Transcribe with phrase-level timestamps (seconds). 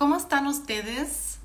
[0.00, 1.40] ¿cómo están ustedes?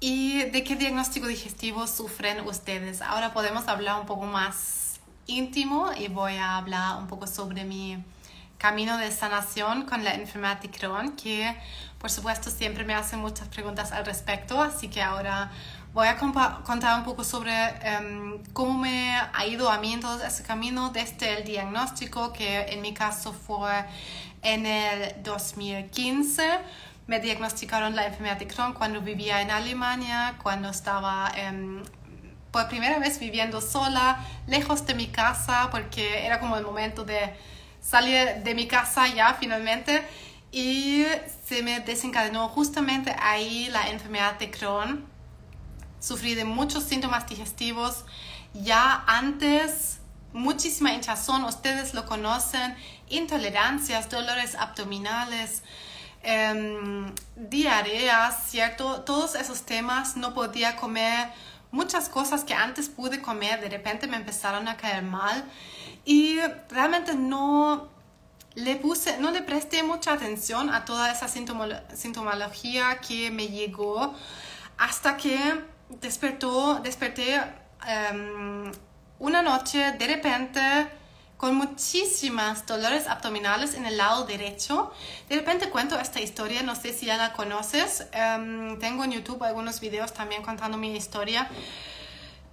[0.00, 3.00] ¿Y de qué diagnóstico digestivo sufren ustedes?
[3.00, 8.04] Ahora podemos hablar un poco más íntimo y voy a hablar un poco sobre mi
[8.58, 11.56] camino de sanación con la enfermedad de Crohn, que
[11.98, 15.50] por supuesto siempre me hacen muchas preguntas al respecto, así que ahora
[15.94, 20.22] voy a contar un poco sobre em, cómo me ha ido a mí en todo
[20.22, 23.86] ese camino desde el diagnóstico, que en mi caso fue
[24.42, 26.42] en el 2015.
[27.06, 31.82] Me diagnosticaron la enfermedad de Crohn cuando vivía en Alemania, cuando estaba em,
[32.50, 37.34] por primera vez viviendo sola, lejos de mi casa, porque era como el momento de
[37.80, 40.02] salir de mi casa ya finalmente.
[40.50, 41.04] Y
[41.44, 45.06] se me desencadenó justamente ahí la enfermedad de Crohn
[46.00, 48.04] sufrí de muchos síntomas digestivos
[48.54, 49.98] ya antes,
[50.32, 52.76] muchísima hinchazón, ustedes lo conocen,
[53.08, 55.62] intolerancias, dolores abdominales,
[56.26, 59.02] em, diarreas, ¿cierto?
[59.02, 61.28] Todos esos temas, no podía comer
[61.70, 65.44] muchas cosas que antes pude comer, de repente me empezaron a caer mal
[66.04, 66.38] y
[66.68, 67.88] realmente no
[68.54, 74.14] le puse, no le presté mucha atención a toda esa sintomología que me llegó
[74.78, 75.38] hasta que
[75.90, 77.40] despertó, desperté
[77.86, 78.72] em,
[79.18, 80.60] una noche de repente
[81.36, 84.92] con muchísimas dolores abdominales en el lado derecho.
[85.28, 88.06] De repente cuento esta historia, no sé si ya la conoces.
[88.12, 91.48] Em, tengo en YouTube algunos videos también contando mi historia.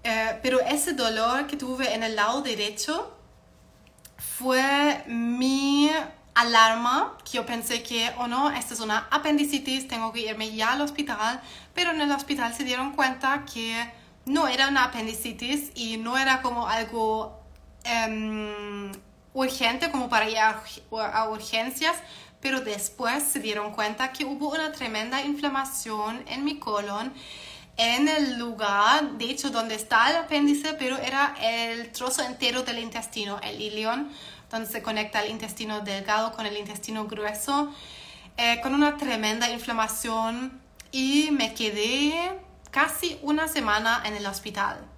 [0.03, 3.15] Eh, pero ese dolor que tuve en el lado derecho
[4.17, 5.89] fue mi
[6.35, 10.53] alarma, que yo pensé que, o oh no, esta es una apendicitis, tengo que irme
[10.53, 11.41] ya al hospital,
[11.73, 13.91] pero en el hospital se dieron cuenta que
[14.25, 17.42] no era una apendicitis y no era como algo
[17.83, 18.91] em,
[19.33, 21.95] urgente como para ir a, urgencias,
[22.41, 27.13] pero después se dieron cuenta que hubo una tremenda inflamación en mi colon
[27.75, 32.77] en el lugar, de hecho, donde está el apéndice, pero era el trozo entero del
[32.77, 34.11] intestino, el ilion
[34.51, 37.73] donde se conecta el intestino delgado con el intestino grueso,
[38.37, 40.61] eh, con una tremenda inflamación
[40.91, 42.39] y me quedé
[42.69, 44.92] casi una semana en el hospital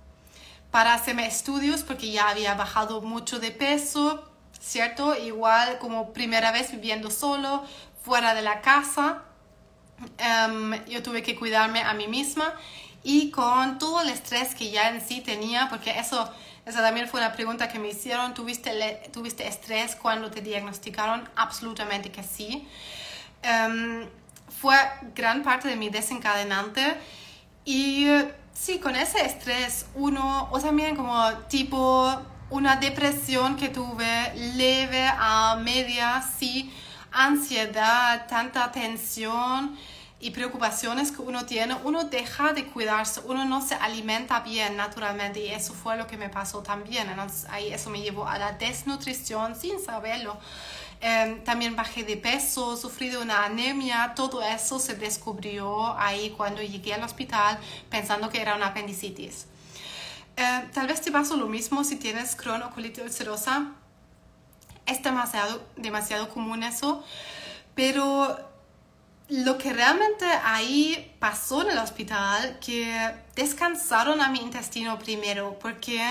[0.72, 5.16] para hacerme estudios porque ya había bajado mucho de peso, ¿cierto?
[5.16, 7.64] Igual como primera vez viviendo solo,
[8.04, 9.24] fuera de la casa,
[10.18, 12.54] em, yo tuve que cuidarme a mí misma
[13.04, 16.32] y con todo el estrés que ya en sí tenía, porque eso
[16.66, 18.34] esa también fue una pregunta que me hicieron.
[18.34, 21.30] ¿Tuviste, ¿tuviste estrés cuando te diagnosticaron?
[21.36, 22.68] Absolutamente que sí.
[23.44, 24.10] Em,
[24.62, 24.76] fue
[25.14, 26.98] gran parte de mi desencadenante.
[27.66, 28.08] Y
[28.56, 32.12] sí, con ese estrés, uno, o también como tipo
[32.50, 36.74] una depresión que tuve leve a media, sí,
[37.12, 39.78] ansiedad, tanta tensión
[40.20, 45.40] y preocupaciones que uno tiene, uno deja de cuidarse, uno no se alimenta bien naturalmente
[45.40, 47.10] y eso fue lo que me pasó también.
[47.10, 50.38] Entonces ahí eso me llevó a la desnutrición sin saberlo.
[51.08, 56.64] Em, también bajé de peso, sufrí de una anemia, todo eso se descubrió ahí cuando
[56.64, 57.60] llegué al hospital
[57.92, 59.46] pensando que era una apendicitis.
[60.36, 63.74] Em, tal vez te pasó lo mismo si tienes Crohn o colitis ulcerosa.
[64.88, 67.04] Es demasiado, demasiado común eso,
[67.76, 68.40] pero
[69.30, 76.02] lo que realmente ahí pasó en el hospital, que descansaron a mi intestino primero, porque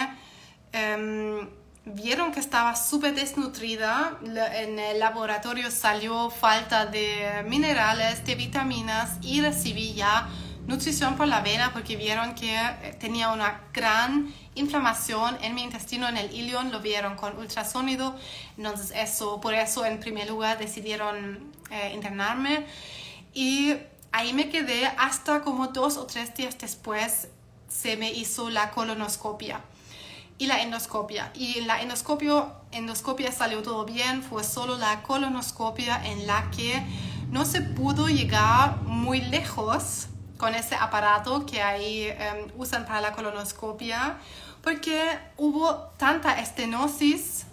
[0.71, 1.49] em,
[1.87, 9.43] vieron que estaba súper desnutrida, en el laboratorio salió falta de minerales, de vitaminas y
[9.43, 10.29] recibí ya
[10.67, 16.09] nutrición por la vena porque vieron que eh, tenía una gran inflamación en mi intestino,
[16.09, 18.17] en el ilion, lo vieron con ultrasonido,
[18.57, 22.65] entonces eso, por eso en primer lugar decidieron eh, internarme.
[23.35, 23.75] Y
[24.11, 27.29] ahí me quedé hasta como dos o tres días después
[27.69, 29.61] se me hizo la colonoscopia
[30.39, 31.31] y la endoscopia.
[31.35, 36.83] Y la endoscopio, endoscopia salió todo bien, fue solo la colonoscopia en la que
[37.31, 43.13] no se pudo llegar muy lejos con ese aparato que ahí em, usan para la
[43.13, 44.19] colonoscopia,
[44.63, 47.47] porque hubo tanta estenosis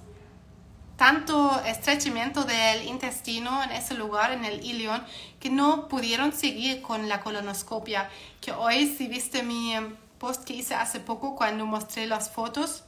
[1.02, 5.04] tanto estrechamiento del intestino en ese lugar, en el ilion,
[5.40, 8.08] que no pudieron seguir con la colonoscopia.
[8.40, 9.74] Que hoy, si viste mi
[10.22, 12.84] post que hice hace poco cuando mostré las fotos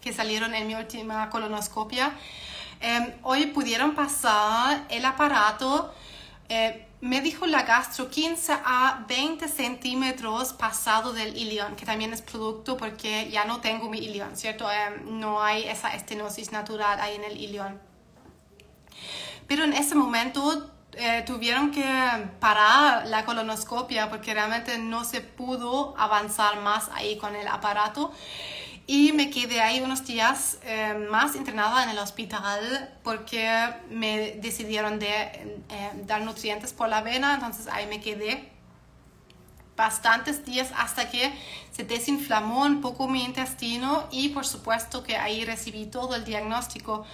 [0.00, 2.12] que salieron en mi última colonoscopia,
[2.80, 5.94] em, hoy pudieron pasar el aparato.
[6.48, 12.22] Eh, me dijo la gastro 15 a 20 centímetros pasado del ilion, que también es
[12.22, 14.68] producto porque ya no tengo mi ilion, ¿cierto?
[14.70, 17.80] Em, no hay esa estenosis natural ahí en el ilion.
[19.46, 21.84] Pero en ese momento eh, tuvieron que
[22.40, 28.12] parar la colonoscopia porque realmente no se pudo avanzar más ahí con el aparato.
[28.88, 33.50] Y me quedé ahí unos días eh, más internada en el hospital porque
[33.90, 35.10] me decidieron de
[35.68, 38.52] eh, dar nutrientes por la vena, entonces ahí me quedé
[39.76, 41.32] bastantes días hasta que
[41.72, 47.04] se desinflamó un poco mi intestino y por supuesto que ahí recibí todo el diagnóstico.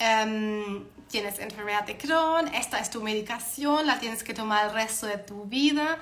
[0.00, 5.06] Em, tienes enfermedad de Crohn, esta es tu medicación, la tienes que tomar el resto
[5.06, 5.98] de tu vida.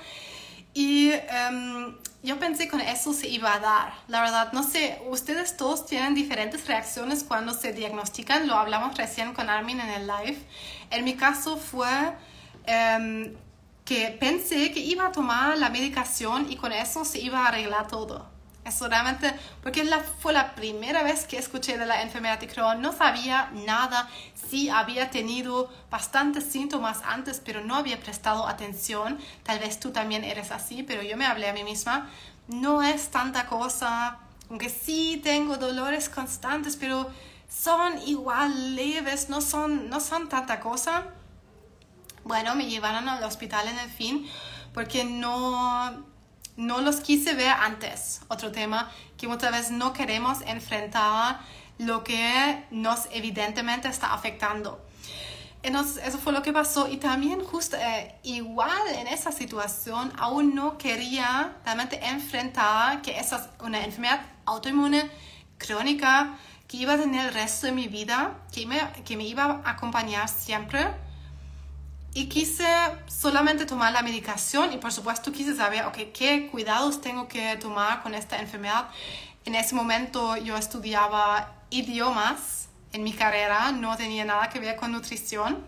[0.72, 3.92] Y em, yo pensé con eso se iba a dar.
[4.06, 8.46] La verdad, no sé, ustedes todos tienen diferentes reacciones cuando se diagnostican.
[8.46, 10.38] Lo hablamos recién con Armin en el live.
[10.90, 11.88] En mi caso fue
[12.66, 13.34] em,
[13.84, 17.88] que pensé que iba a tomar la medicación y con eso se iba a arreglar
[17.88, 18.38] todo.
[18.68, 18.86] Eso
[19.62, 23.50] porque la, fue la primera vez que escuché de la enfermedad de Crohn, no sabía
[23.66, 29.18] nada, sí había tenido bastantes síntomas antes, pero no había prestado atención.
[29.42, 32.10] Tal vez tú también eres así, pero yo me hablé a mí misma,
[32.46, 34.18] no es tanta cosa,
[34.50, 37.10] aunque sí tengo dolores constantes, pero
[37.48, 41.06] son igual leves, no son, no son tanta cosa.
[42.24, 44.28] Bueno, me llevaron al hospital en el fin
[44.74, 46.04] porque no
[46.58, 48.20] no los quise ver antes.
[48.28, 51.40] Otro tema que muchas veces no queremos enfrentar
[51.78, 54.84] lo que nos evidentemente está afectando.
[55.62, 60.55] Entonces, eso fue lo que pasó y también justo eh, igual en esa situación aún
[60.55, 65.08] no quería realmente enfrentar que esa es una enfermedad autoinmune
[65.58, 69.61] crónica que iba a tener el resto de mi vida, que me, que me iba
[69.64, 70.88] a acompañar siempre
[72.18, 72.66] y quise
[73.06, 78.02] solamente tomar la medicación y por supuesto quise saber, okay, qué cuidados tengo que tomar
[78.02, 78.88] con esta enfermedad.
[79.44, 84.90] En ese momento yo estudiaba idiomas en mi carrera, no tenía nada que ver con
[84.90, 85.64] nutrición,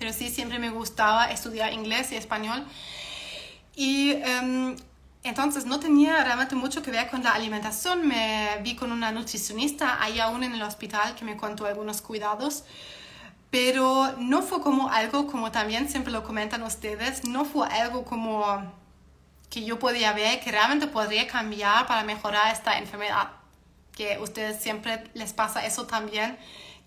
[0.00, 2.64] pero sí siempre me gustaba estudiar inglés y español.
[3.76, 4.74] Y em,
[5.22, 8.04] entonces no tenía realmente mucho que ver con la alimentación.
[8.08, 12.64] Me vi con una nutricionista ahí aún en el hospital que me contó algunos cuidados
[13.50, 18.72] pero no fue como algo, como también siempre lo comentan ustedes, no fue algo como
[19.50, 23.30] que yo podía ver que realmente podría cambiar para mejorar esta enfermedad.
[23.92, 26.36] Que ustedes siempre les pasa eso también,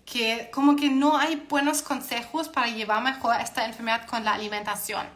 [0.04, 5.06] que como que no hay buenos consejos para llevar mejor esta enfermedad con la alimentación.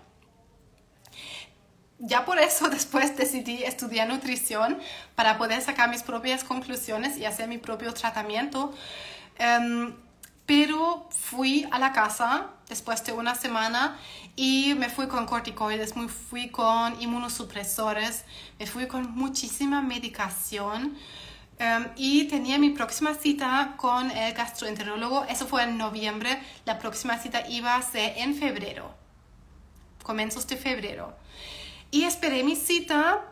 [1.99, 4.79] Ya por eso después decidí estudiar nutrición
[5.15, 8.75] para poder sacar mis propias conclusiones y hacer mi propio tratamiento.
[9.39, 9.95] Um,
[10.47, 13.99] pero fui a la casa después de una semana
[14.37, 18.25] y me fui con corticoides, me fui con inmunosupresores,
[18.59, 20.97] me fui con muchísima medicación.
[21.61, 27.17] Um, y tenía mi próxima cita con el gastroenterólogo, eso fue en noviembre, la próxima
[27.19, 28.93] cita iba a ser en febrero,
[30.03, 31.17] comienzos de febrero.
[31.93, 33.23] Y esperé mi cita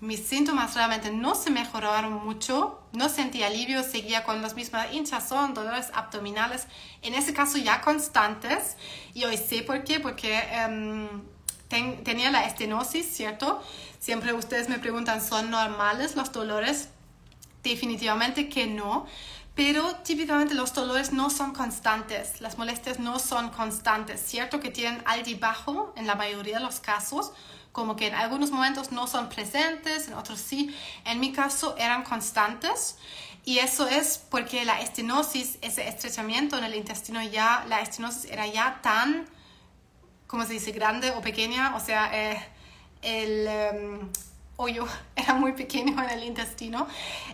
[0.00, 5.54] mis síntomas realmente no se mejoraron mucho, no sentí alivio, seguía con las mismas hinchazón,
[5.54, 6.66] dolores abdominales,
[7.02, 8.76] en ese caso ya constantes,
[9.14, 11.08] y hoy sé por qué, porque em,
[11.68, 13.62] tenía la estenosis, ¿cierto?
[13.98, 16.90] Siempre ustedes me preguntan, ¿son normales los dolores?
[17.64, 19.06] Definitivamente que no,
[19.56, 24.60] pero típicamente los dolores no son constantes, las molestias no son constantes, ¿cierto?
[24.60, 27.32] Que tienen altibajo en la mayoría de los casos,
[27.72, 30.74] como que en algunos momentos no son presentes, en otros sí.
[31.04, 32.96] En mi caso eran constantes
[33.44, 38.46] y eso es porque la estenosis, ese estrechamiento en el intestino ya, la estenosis era
[38.46, 39.26] ya tan,
[40.26, 42.46] ¿cómo se dice?, grande o pequeña, o sea, eh,
[43.00, 44.12] el em,
[44.56, 46.86] hoyo era muy pequeño en el intestino.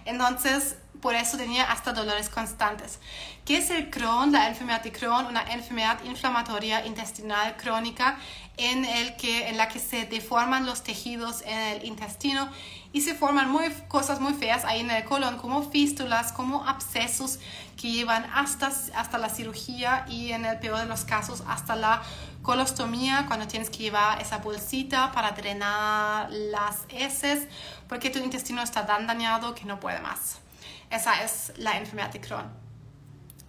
[0.04, 2.98] Entonces, por eso tenía hasta dolores constantes.
[3.44, 4.32] ¿Qué es el Crohn?
[4.32, 8.16] La enfermedad de Crohn, una enfermedad inflamatoria intestinal crónica
[8.56, 12.48] en, el que, en la que se deforman los tejidos en el intestino
[12.94, 17.38] y se forman muy, cosas muy feas ahí en el colon, como fístulas, como abscesos
[17.76, 22.00] que llevan hasta, hasta la cirugía y en el peor de los casos hasta la
[22.40, 27.46] colostomía, cuando tienes que llevar esa bolsita para drenar las heces,
[27.90, 30.43] porque tu intestino está tan dañado que no puede más.
[30.90, 32.52] Esa es la enfermedad de Crohn,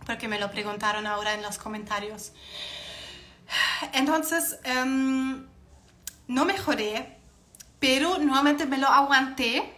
[0.06, 2.32] porque me lo preguntaron ahora en los comentarios.
[3.94, 5.46] Entonces, em,
[6.28, 7.18] no mejoré,
[7.80, 9.72] pero nuevamente me lo aguanté.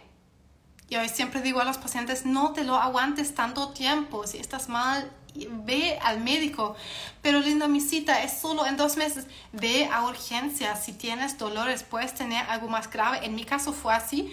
[0.88, 4.26] Y hoy siempre digo a los pacientes, no te lo aguantes tanto tiempo.
[4.26, 6.74] Si estás mal, ve al médico.
[7.20, 9.26] Pero linda, mi cita es solo en dos meses.
[9.52, 10.82] Ve a urgencias.
[10.82, 13.20] Si tienes dolores, puedes tener algo más grave.
[13.24, 14.32] En mi caso fue así.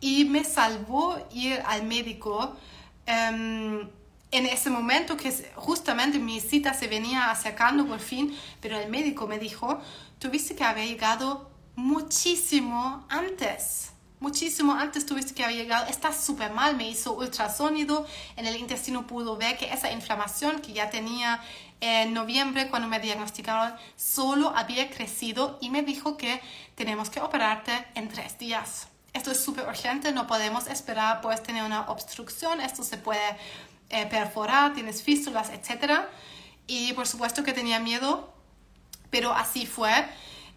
[0.00, 2.56] Y me salvó ir al médico.
[3.08, 3.88] Um,
[4.30, 9.26] en ese momento que justamente mi cita se venía acercando por fin, pero el médico
[9.26, 9.80] me dijo,
[10.18, 13.92] tuviste que haber llegado muchísimo antes.
[14.18, 19.06] Muchísimo antes tuviste que haber llegado, estás súper mal, me hizo ultrasonido, en el intestino
[19.06, 21.40] pudo ver que esa inflamación que ya tenía
[21.80, 26.40] en noviembre cuando me diagnosticaron solo había crecido y me dijo que
[26.74, 28.88] tenemos que operarte en tres días.
[29.16, 33.38] Esto es súper urgente, no podemos esperar, puedes tener una obstrucción, esto se puede
[33.88, 36.02] eh, perforar, tienes fístulas, etc.
[36.66, 38.30] Y por supuesto que tenía miedo,
[39.08, 39.90] pero así fue.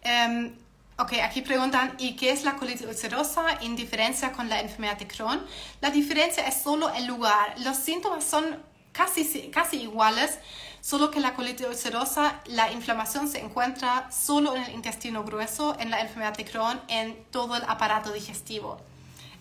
[0.02, 0.54] Em,
[0.98, 5.08] ok, aquí preguntan, ¿y qué es la colitis ulcerosa en diferencia con la enfermedad de
[5.08, 5.42] Crohn?
[5.80, 7.56] La diferencia es solo el lugar.
[7.60, 8.62] Los síntomas son
[8.92, 10.40] casi, casi iguales,
[10.82, 15.92] solo que la colitis ulcerosa, la inflamación se encuentra solo en el intestino grueso, en
[15.92, 18.80] la enfermedad de Crohn, en todo el aparato digestivo.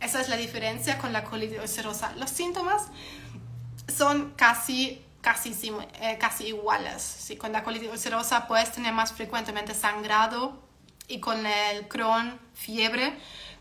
[0.00, 2.12] Esa es la diferencia con la colitis ulcerosa.
[2.16, 2.82] Los síntomas
[3.88, 5.56] son casi, casi,
[6.00, 7.02] eh, casi iguales.
[7.02, 7.36] ¿sí?
[7.36, 10.62] Con la colitis ulcerosa puedes tener más frecuentemente sangrado
[11.08, 13.18] y con el Crohn fiebre,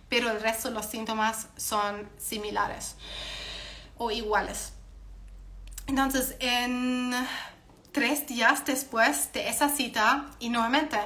[0.10, 2.96] pero el resto de los síntomas son similares
[3.98, 4.74] o iguales.
[5.88, 7.14] Entonces, en
[7.94, 11.00] tres días después de esa cita, y nuevamente,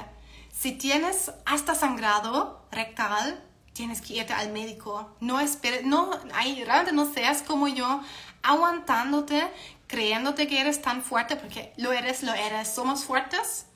[0.52, 5.16] si tienes hasta sangrado rectal, tienes que irte al médico.
[5.20, 8.02] No esperes, no, ahí realmente no seas como yo,
[8.42, 9.48] aguantándote,
[9.86, 12.68] creyéndote que eres tan fuerte, porque lo eres, lo eres.
[12.68, 13.66] Somos fuertes,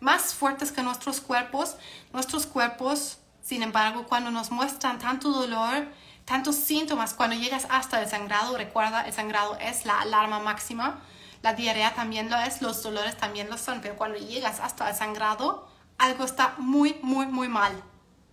[0.00, 1.76] más fuertes que nuestros cuerpos.
[2.12, 5.88] Nuestros cuerpos, sin embargo, cuando nos muestran tanto dolor,
[6.24, 11.00] tantos síntomas, cuando llegas hasta el sangrado, recuerda, el sangrado es la alarma máxima.
[11.42, 14.96] La diarrea también lo es, los dolores también lo son, pero cuando llegas hasta el
[14.96, 17.82] sangrado, algo está muy, muy, muy mal.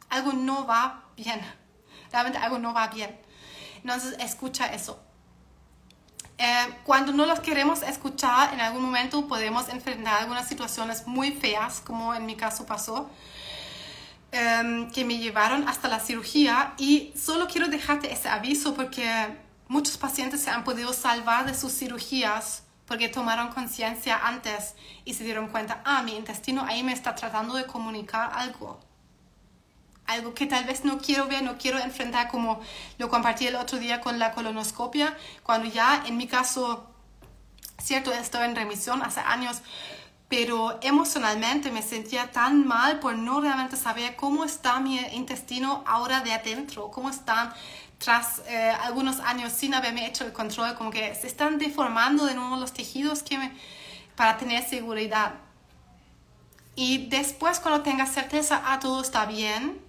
[0.09, 1.41] Algo no va bien.
[2.11, 3.19] Realmente algo no va bien.
[3.83, 4.99] Entonces, escucha eso.
[6.37, 11.81] Eh, cuando no los queremos escuchar, en algún momento podemos enfrentar algunas situaciones muy feas,
[11.81, 13.09] como en mi caso pasó,
[14.31, 16.73] em, que me llevaron hasta la cirugía.
[16.77, 21.73] Y solo quiero dejarte ese aviso porque muchos pacientes se han podido salvar de sus
[21.73, 27.15] cirugías porque tomaron conciencia antes y se dieron cuenta, ah, mi intestino ahí me está
[27.15, 28.81] tratando de comunicar algo
[30.11, 32.59] algo que tal vez no quiero ver, no quiero enfrentar como
[32.97, 36.89] lo compartí el otro día con la colonoscopia, cuando ya en mi caso,
[37.81, 39.61] cierto, estoy en remisión hace años,
[40.31, 46.21] pero emocionalmente me sentía tan mal por no realmente saber cómo está mi intestino ahora
[46.21, 47.53] de adentro, cómo están
[47.97, 52.33] tras eh, algunos años sin haberme hecho el control, como que se están deformando de
[52.33, 53.51] nuevo los tejidos que me,
[54.15, 55.33] para tener seguridad.
[56.77, 59.81] Y después cuando tenga certeza, ah, todo está bien,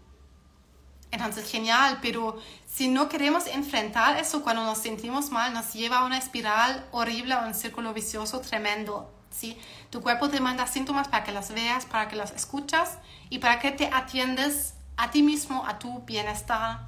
[1.13, 6.05] entonces, genial, pero si no queremos enfrentar eso cuando nos sentimos mal, nos lleva a
[6.05, 9.22] una espiral horrible, a un círculo vicioso tremendo.
[9.33, 9.59] ¿Sí?
[9.91, 12.99] Tu cuerpo te manda síntomas para que los veas, para que los escuchas
[13.31, 16.81] y para que te atiendes a ti mismo, a tu bienestar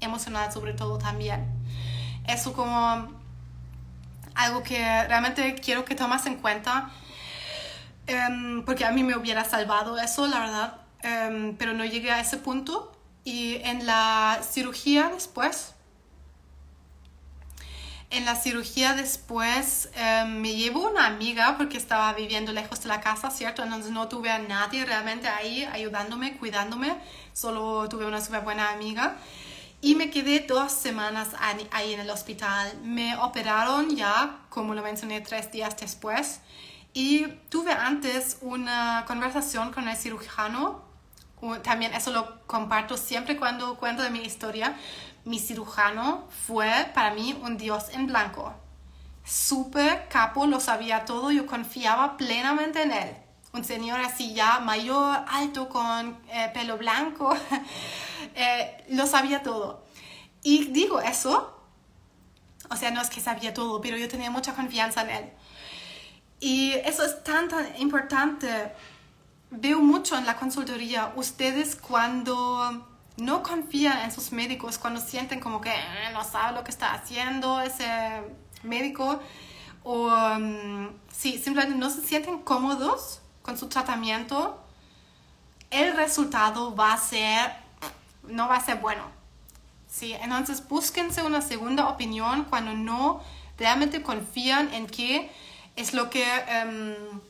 [0.00, 1.46] emocional sobre todo también.
[2.26, 3.08] Eso como
[4.34, 6.90] algo que realmente quiero que tomas en cuenta,
[8.06, 12.20] em, porque a mí me hubiera salvado eso, la verdad, em, pero no llegué a
[12.20, 12.92] ese punto
[13.24, 15.74] y en la cirugía después,
[18.10, 23.00] en la cirugía después em, me llevo una amiga porque estaba viviendo lejos de la
[23.00, 23.62] casa, ¿cierto?
[23.62, 26.96] Entonces no tuve a nadie realmente ahí ayudándome, cuidándome,
[27.34, 29.16] solo tuve una súper buena amiga.
[29.80, 31.28] Y me quedé dos semanas
[31.70, 32.78] ahí en el hospital.
[32.82, 36.40] Me operaron ya, como lo mencioné, tres días después.
[36.94, 40.88] Y tuve antes una conversación con el cirujano
[41.62, 44.76] también eso lo comparto siempre cuando cuento de mi historia.
[45.28, 48.54] Mi cirujano fue para mí un dios en blanco.
[49.26, 53.14] Súper capo, lo sabía todo, yo confiaba plenamente en él.
[53.52, 57.36] Un señor así ya mayor, alto, con eh, pelo blanco,
[58.34, 59.84] eh, lo sabía todo.
[60.42, 61.60] Y digo eso,
[62.70, 65.30] o sea, no es que sabía todo, pero yo tenía mucha confianza en él.
[66.40, 68.72] Y eso es tan, tan importante
[69.50, 75.60] veo mucho en la consultoría, ustedes cuando no confían en sus médicos, cuando sienten como
[75.60, 78.22] que eh, no sabe lo que está haciendo ese
[78.62, 79.20] médico,
[79.82, 84.62] o um, si simplemente no se sienten cómodos con su tratamiento,
[85.70, 87.52] el resultado va a ser,
[88.22, 89.02] no va a ser bueno.
[89.88, 93.22] Sí, entonces búsquense una segunda opinión cuando no
[93.58, 95.30] realmente confían en qué
[95.76, 96.24] es lo que...
[96.64, 97.20] Um,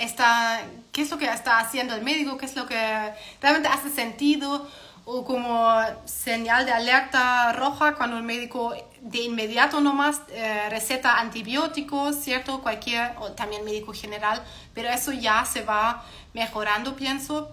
[0.00, 3.90] está, qué es lo que está haciendo el médico, qué es lo que realmente hace
[3.90, 4.68] sentido,
[5.04, 12.16] o como señal de alerta roja cuando el médico de inmediato nomás eh, receta antibióticos,
[12.16, 12.60] ¿cierto?
[12.60, 14.42] Cualquier, o también médico general,
[14.74, 16.04] pero eso ya se va
[16.34, 17.50] mejorando, pienso.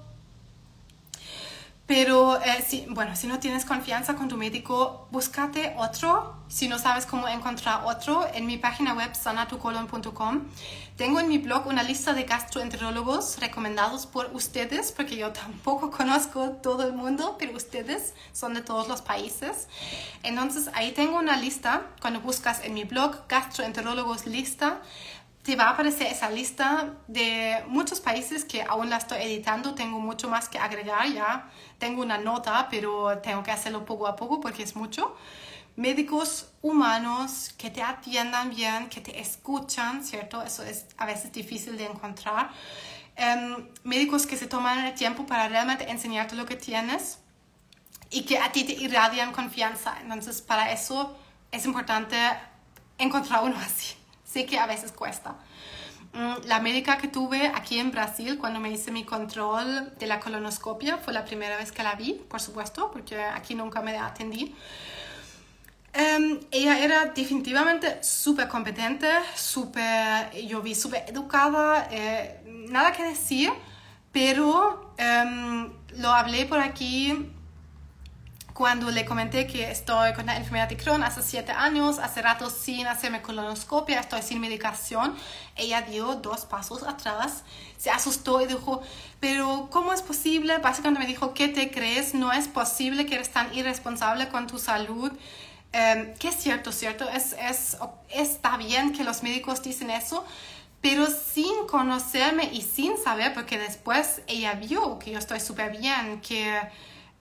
[1.88, 6.36] Pero, eh, si, bueno, si no tienes confianza con tu médico, búscate otro.
[6.50, 10.42] Si no sabes cómo encontrar otro, en mi página web sanatucolon.com
[10.98, 16.50] tengo en mi blog una lista de gastroenterólogos recomendados por ustedes, porque yo tampoco conozco
[16.64, 19.68] todo el mundo, pero ustedes son de todos los países.
[20.24, 21.84] Entonces, ahí tengo una lista.
[22.02, 24.82] Cuando buscas en mi blog gastroenterólogos lista,
[25.44, 29.76] te va a aparecer esa lista de muchos países que aún la estoy editando.
[29.76, 31.50] Tengo mucho más que agregar ya.
[31.78, 35.16] Tengo una nota, pero tengo que hacerlo poco a poco porque es mucho.
[35.78, 40.42] Médicos humanos que te atiendan bien, que te escuchan, ¿cierto?
[40.42, 42.50] Eso es a veces difícil de encontrar.
[43.16, 47.20] Em, médicos que se toman el tiempo para realmente enseñarte lo que tienes
[48.10, 49.98] y que a ti te irradian confianza.
[50.02, 51.16] Entonces, para eso
[51.52, 52.18] es importante
[52.98, 53.96] encontrar uno así.
[54.26, 55.36] Sé que a veces cuesta.
[56.14, 60.20] Mm, la médica que tuve aquí en Brasil cuando me hice mi control de la
[60.20, 64.56] colonoscopia fue la primera vez que la vi, por supuesto, porque aquí nunca me atendí.
[65.98, 69.08] Um, ella era definitivamente súper competente,
[70.46, 72.40] yo vi súper educada, eh,
[72.70, 73.52] nada que decir,
[74.12, 77.32] pero um, lo hablé por aquí
[78.54, 82.52] cuando le comenté que estoy con la enfermedad de Crohn hace siete años, hace rato
[82.52, 85.16] sin hacerme colonoscopia, estoy sin medicación,
[85.56, 87.44] ella dio dos pasos atrás,
[87.78, 88.82] se asustó y dijo,
[89.20, 90.60] pero ¿cómo es posible?
[90.60, 92.14] Básicamente me dijo, ¿qué te crees?
[92.14, 95.12] No es posible que eres tan irresponsable con tu salud.
[95.78, 97.78] Um, que es cierto, cierto, es, es,
[98.10, 100.26] está bien que los médicos dicen eso,
[100.82, 106.22] pero sin conocerme y sin saber, porque después ella vio que yo estoy súper bien,
[106.22, 106.60] que...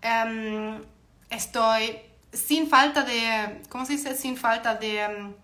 [0.03, 0.83] Um,
[1.31, 1.99] estoy
[2.33, 4.15] sin falta de, ¿cómo se dice?
[4.15, 5.35] Sin falta de mm,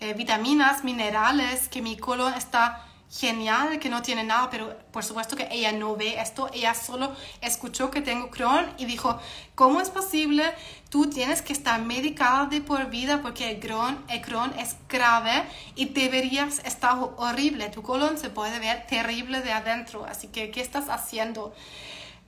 [0.00, 5.36] eh, vitaminas, minerales, que mi colon está genial, que no tiene nada, pero por supuesto
[5.36, 9.20] que ella no ve esto, ella solo escuchó que tengo Crohn y dijo,
[9.54, 10.44] ¿cómo es posible?
[10.88, 15.44] Tú tienes que estar medicada de por vida porque el Crohn, el Crohn es grave
[15.74, 20.62] y deberías estar horrible, tu colon se puede ver terrible de adentro, así que ¿qué
[20.62, 21.54] estás haciendo?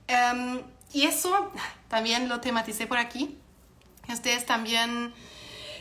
[0.07, 0.59] Um,
[0.93, 1.51] y eso
[1.87, 3.35] también lo tematicé por aquí.
[4.07, 5.13] Ustedes también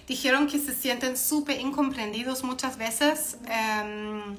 [0.09, 3.37] dijeron que se sienten súper incomprendidos muchas veces.
[3.47, 4.37] Em,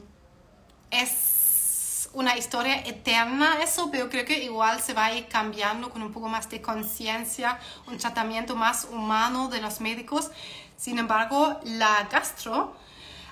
[0.91, 6.01] es una historia eterna eso, pero creo que igual se va a ir cambiando con
[6.01, 10.31] un poco más de conciencia, un tratamiento más humano de los médicos.
[10.77, 12.75] Sin embargo, la gastro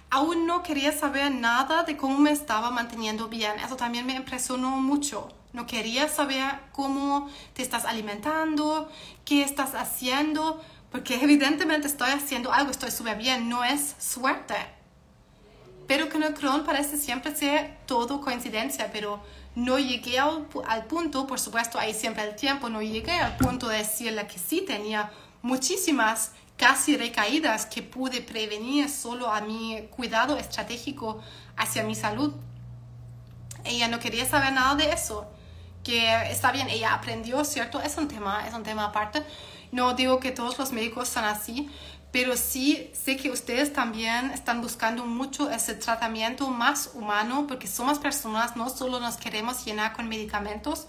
[0.10, 3.54] aún no quería saber nada de cómo me estaba manteniendo bien.
[3.60, 8.92] Eso también me impresionó mucho no quería saber cómo te estás alimentando,
[9.24, 10.62] qué estás haciendo,
[10.92, 14.56] porque evidentemente estoy haciendo algo, estoy súper bien, no es suerte.
[15.88, 19.22] Pero con el Crohn parece siempre ser todo coincidencia, pero
[19.56, 20.48] no llegué al,
[20.88, 24.62] punto, por supuesto hay siempre el tiempo, no llegué al punto de decirle que sí
[24.62, 31.22] tenía muchísimas casi recaídas que pude prevenir solo a mi cuidado estratégico
[31.58, 32.34] hacia mi salud.
[33.66, 35.28] Ella no quería saber nada de eso
[35.84, 37.82] que está bien, ella aprendió, ¿cierto?
[37.82, 39.24] Es un tema, es un tema aparte.
[39.72, 41.70] No digo que todos los médicos son así,
[42.14, 47.98] pero sí sé que ustedes también están buscando mucho ese tratamiento más humano, porque somos
[47.98, 50.86] personas, no solo nos queremos llenar con medicamentos,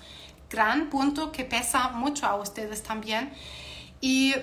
[0.50, 3.32] gran punto que pesa mucho a ustedes también.
[4.02, 4.34] Y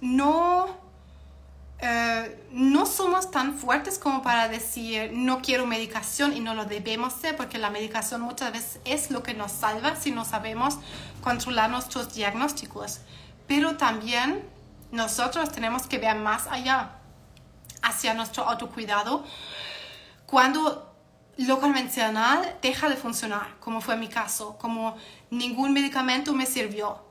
[0.00, 0.74] no
[1.80, 7.12] eh, no somos tan fuertes como para decir no quiero medicación y no lo debemos
[7.12, 10.78] hacer porque la medicación muchas veces es lo que nos salva si no sabemos
[11.20, 13.00] controlar nuestros diagnósticos.
[13.46, 14.44] Pero también
[14.92, 16.98] nosotros tenemos que ver más allá
[17.82, 19.24] hacia nuestro autocuidado.
[20.26, 20.94] Cuando
[21.38, 24.96] lo convencional deja de funcionar, como fue mi caso, como
[25.30, 27.10] ningún medicamento me sirvió.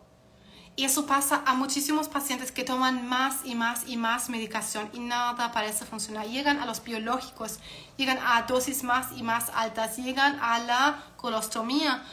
[0.76, 5.00] Y eso pasa a muchísimos pacientes que toman más y más y más medicación y
[5.00, 6.28] nada parece funcionar.
[6.28, 7.60] Llegan a los biológicos,
[7.98, 12.04] llegan a dosis más y más altas, llegan a la colostomía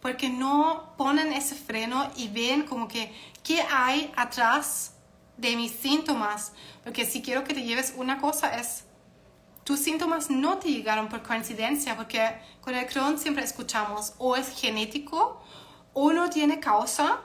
[0.00, 3.14] porque no ponen ese freno y ven como que
[3.44, 4.94] qué hay atrás
[5.38, 6.52] de mis síntomas.
[6.84, 8.84] Porque si quiero que te lleves una cosa es
[9.64, 14.48] tus síntomas no te llegaron por coincidencia, porque con el Crohn siempre escuchamos o es
[14.58, 15.42] genético
[15.92, 17.20] o no tiene causa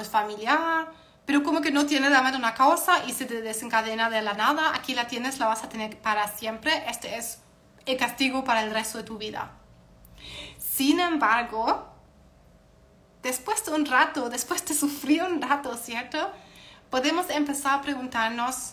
[0.00, 0.92] es familiar,
[1.24, 4.74] pero como que no tiene realmente una causa y se te desencadena de la nada,
[4.74, 7.40] aquí la tienes, la vas a tener para siempre, este es
[7.86, 9.52] el castigo para el resto de tu vida.
[10.58, 11.88] Sin embargo,
[13.22, 16.30] después de un rato, después de sufrir un rato, ¿cierto?
[16.90, 18.72] Podemos empezar a preguntarnos,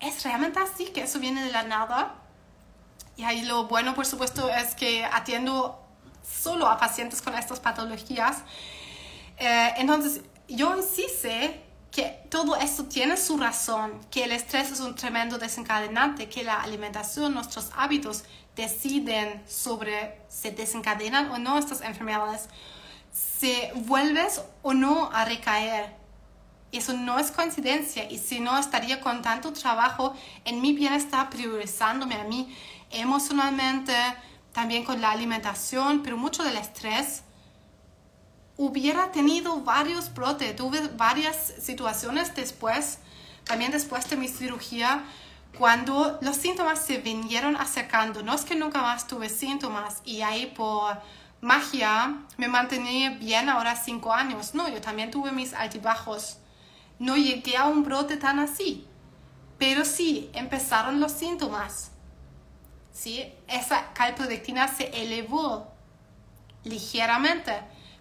[0.00, 2.14] ¿es realmente así que eso viene de la nada?
[3.16, 5.78] Y ahí lo bueno, por supuesto, es que atiendo
[6.22, 8.38] solo a pacientes con estas patologías.
[9.36, 14.80] Eh, entonces, yo sí sé que todo esto tiene su razón, que el estrés es
[14.80, 18.24] un tremendo desencadenante, que la alimentación, nuestros hábitos
[18.56, 22.48] deciden sobre si desencadenan o no estas enfermedades,
[23.12, 26.01] si vuelves o no a recaer.
[26.72, 32.14] Eso no es coincidencia y si no estaría con tanto trabajo en mi bienestar, priorizándome
[32.14, 32.56] a mí
[32.90, 33.94] emocionalmente,
[34.52, 37.22] también con la alimentación, pero mucho del estrés.
[38.56, 42.98] Hubiera tenido varios brotes, tuve varias situaciones después,
[43.44, 45.04] también después de mi cirugía,
[45.58, 48.22] cuando los síntomas se vinieron acercando.
[48.22, 51.00] No es que nunca más tuve síntomas y ahí por
[51.40, 54.54] magia me mantenía bien ahora cinco años.
[54.54, 56.38] No, yo también tuve mis altibajos.
[57.02, 58.86] No llegué a un brote tan así,
[59.58, 61.90] pero sí empezaron los síntomas.
[62.92, 63.24] ¿sí?
[63.48, 65.72] Esa calprodectina se elevó
[66.62, 67.54] ligeramente,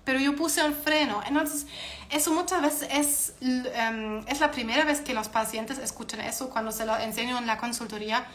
[0.04, 1.24] pero yo puse un freno.
[1.26, 1.66] Entonces,
[2.12, 6.72] eso muchas veces es, em, es la primera vez que los pacientes escuchan eso cuando
[6.72, 8.28] se lo enseño en la consultoría,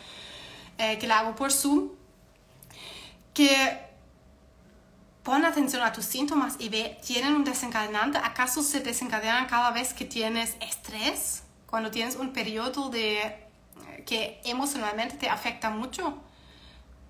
[0.79, 1.91] eh, que la hago por Zoom,
[3.33, 3.86] que
[5.27, 8.17] pon atención a tus síntomas y ve, ¿tienen un desencadenante?
[8.17, 11.43] ¿Acaso se desencadenan cada vez que tienes estrés?
[11.67, 16.23] Cuando tienes un periodo de, eh, que emocionalmente te afecta mucho.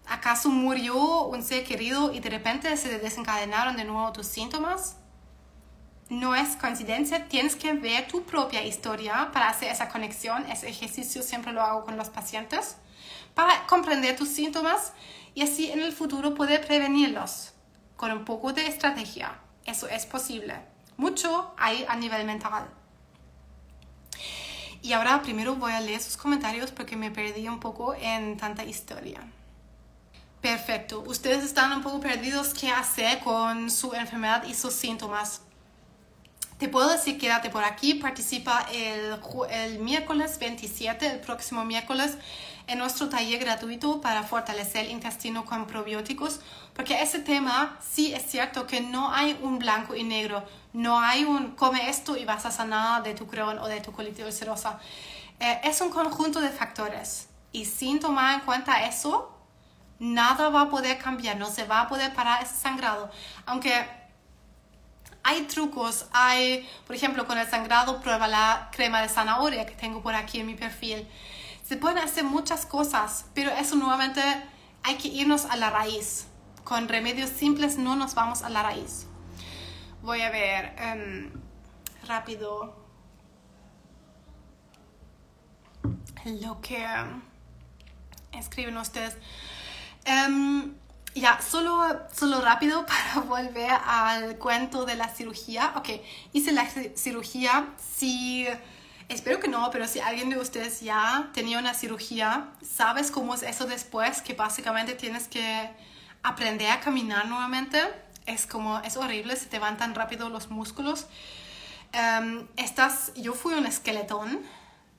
[0.09, 4.96] ¿Acaso murió un ser querido y de repente se desencadenaron de nuevo tus síntomas?
[6.09, 10.50] No es coincidencia, tienes que ver tu propia historia para hacer esa conexión.
[10.50, 12.76] Ese ejercicio siempre lo hago con los pacientes
[13.35, 14.94] para comprender tus síntomas
[15.35, 17.52] y así en el futuro poder prevenirlos
[17.97, 19.39] con un poco de estrategia.
[19.65, 20.55] Eso es posible.
[20.97, 22.69] Mucho hay a nivel mental.
[24.83, 28.65] Y ahora primero voy a leer sus comentarios porque me perdí un poco en tanta
[28.65, 29.21] historia.
[30.41, 31.01] Perfecto.
[31.01, 35.41] Ustedes están un poco perdidos qué hacer con su enfermedad y sus síntomas.
[36.59, 39.19] Te puedo decir, quédate por aquí, participa el,
[39.51, 42.17] el miércoles 27, el próximo miércoles,
[42.67, 46.41] en nuestro taller gratuito para fortalecer el intestino con probióticos,
[46.77, 51.25] porque ese tema sí es cierto que no hay un blanco y negro, no hay
[51.25, 54.79] un come esto y vas a sanar de tu Crohn o de tu colitis ulcerosa.
[55.41, 59.35] Eh, es un conjunto de factores y sin tomar en cuenta eso,
[59.99, 63.11] nada va a poder cambiar, no se va a poder parar ese sangrado.
[63.47, 63.73] Aunque
[65.23, 70.03] hay trucos, hay, por ejemplo, con el sangrado, prueba la crema de zanahoria que tengo
[70.03, 71.09] por aquí en mi perfil.
[71.67, 74.21] Se pueden hacer muchas cosas, pero eso nuevamente
[74.83, 76.27] hay que irnos a la raíz.
[76.66, 79.07] Con remedios simples no nos vamos a la raíz.
[80.02, 81.31] Voy a ver em,
[82.09, 82.74] rápido
[86.24, 86.85] lo que
[88.33, 89.16] escriben ustedes.
[90.05, 90.74] Em,
[91.14, 95.72] ya, solo, solo rápido para volver al cuento de la cirugía.
[95.76, 95.90] Ok,
[96.33, 97.68] hice la cirugía.
[97.79, 98.44] Si
[99.09, 103.44] Espero que no, pero si alguien de ustedes ya tenía una cirugía, ¿sabes cómo es
[103.44, 104.20] eso después?
[104.20, 105.70] Que básicamente tienes que
[106.27, 107.81] aprender a caminar nuevamente.
[108.27, 111.07] Es como, es horrible, se te van tan rápido los músculos.
[111.95, 114.41] Um, estás, yo fui un esqueletón.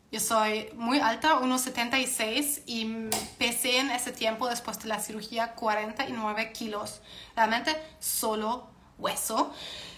[0.09, 6.53] Yo soy muy alta, 1,76 y pesé en ese tiempo después de la cirugía 49
[6.53, 7.01] kilos.
[7.35, 9.53] Realmente solo hueso.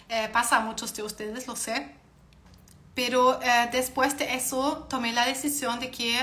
[0.09, 1.99] Eh, pasa a muchos de ustedes, lo sé
[2.99, 6.19] pero eh, después de eso tomé la decisión de que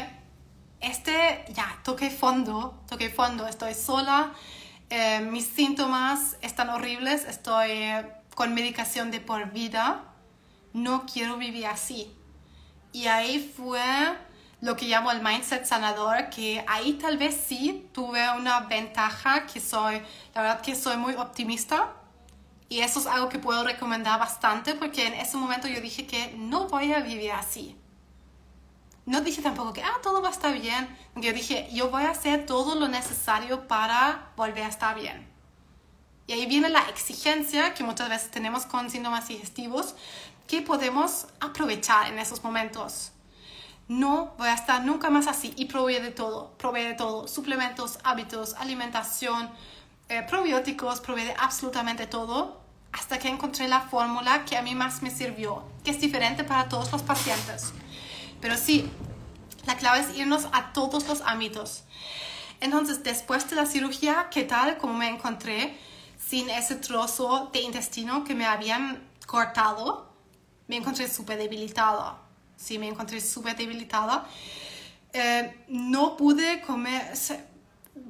[0.83, 4.35] este, ya, toqué fondo, toqué fondo, estoy sola,
[4.91, 7.83] eh, mis síntomas están horribles, estoy
[8.35, 10.05] con medicación de por vida,
[10.73, 12.15] no quiero vivir así.
[12.93, 13.83] Y ahí fue
[14.61, 19.61] lo que llamo el mindset sanador, que ahí tal vez sí tuve una ventaja, que
[19.61, 20.03] soy,
[20.35, 21.93] la verdad que soy muy optimista
[22.69, 26.35] y eso es algo que puedo recomendar bastante porque en ese momento yo dije que
[26.37, 27.77] no voy a vivir así.
[29.07, 30.89] No dije tampoco que, ah, todo va a estar bien.
[31.15, 35.29] Yo dije, yo voy a hacer todo lo necesario para volver a estar bien.
[36.27, 39.95] Y ahí viene la exigencia que muchas veces tenemos con síntomas digestivos
[40.49, 43.13] que podemos aprovechar en esos momentos.
[43.87, 48.01] No voy a estar nunca más así y probé de todo, probé de todo, suplementos,
[48.03, 49.49] hábitos, alimentación,
[50.09, 52.61] eh, probióticos, probé de absolutamente todo
[52.93, 56.69] hasta que encontré la fórmula que a mí más me sirvió, que es diferente para
[56.69, 57.73] todos los pacientes.
[58.41, 58.89] Pero sí,
[59.67, 61.85] la clave es irnos a todos los ámbitos.
[62.61, 64.79] Entonces, después de la cirugía, ¿qué tal?
[64.79, 65.77] ¿Cómo me encontré?
[66.29, 70.13] sin ese trozo de intestino que me habían cortado,
[70.67, 72.19] me encontré súper debilitada.
[72.57, 74.27] Sí, me encontré súper debilitada.
[75.13, 77.13] Eh, no pude comer,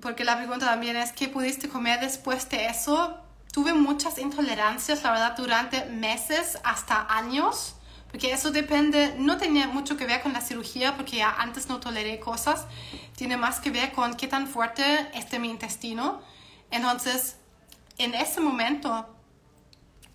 [0.01, 3.21] porque la pregunta también es, ¿qué pudiste comer después de eso?
[3.53, 7.76] Tuve muchas intolerancias, la verdad, durante meses hasta años,
[8.17, 11.81] porque eso depende, no tenía mucho que ver con la cirugía, porque ya antes no
[11.81, 12.65] toleré cosas,
[13.15, 16.23] tiene más que ver con qué tan fuerte esté mi intestino.
[16.71, 17.37] Entonces,
[17.99, 19.07] en ese momento,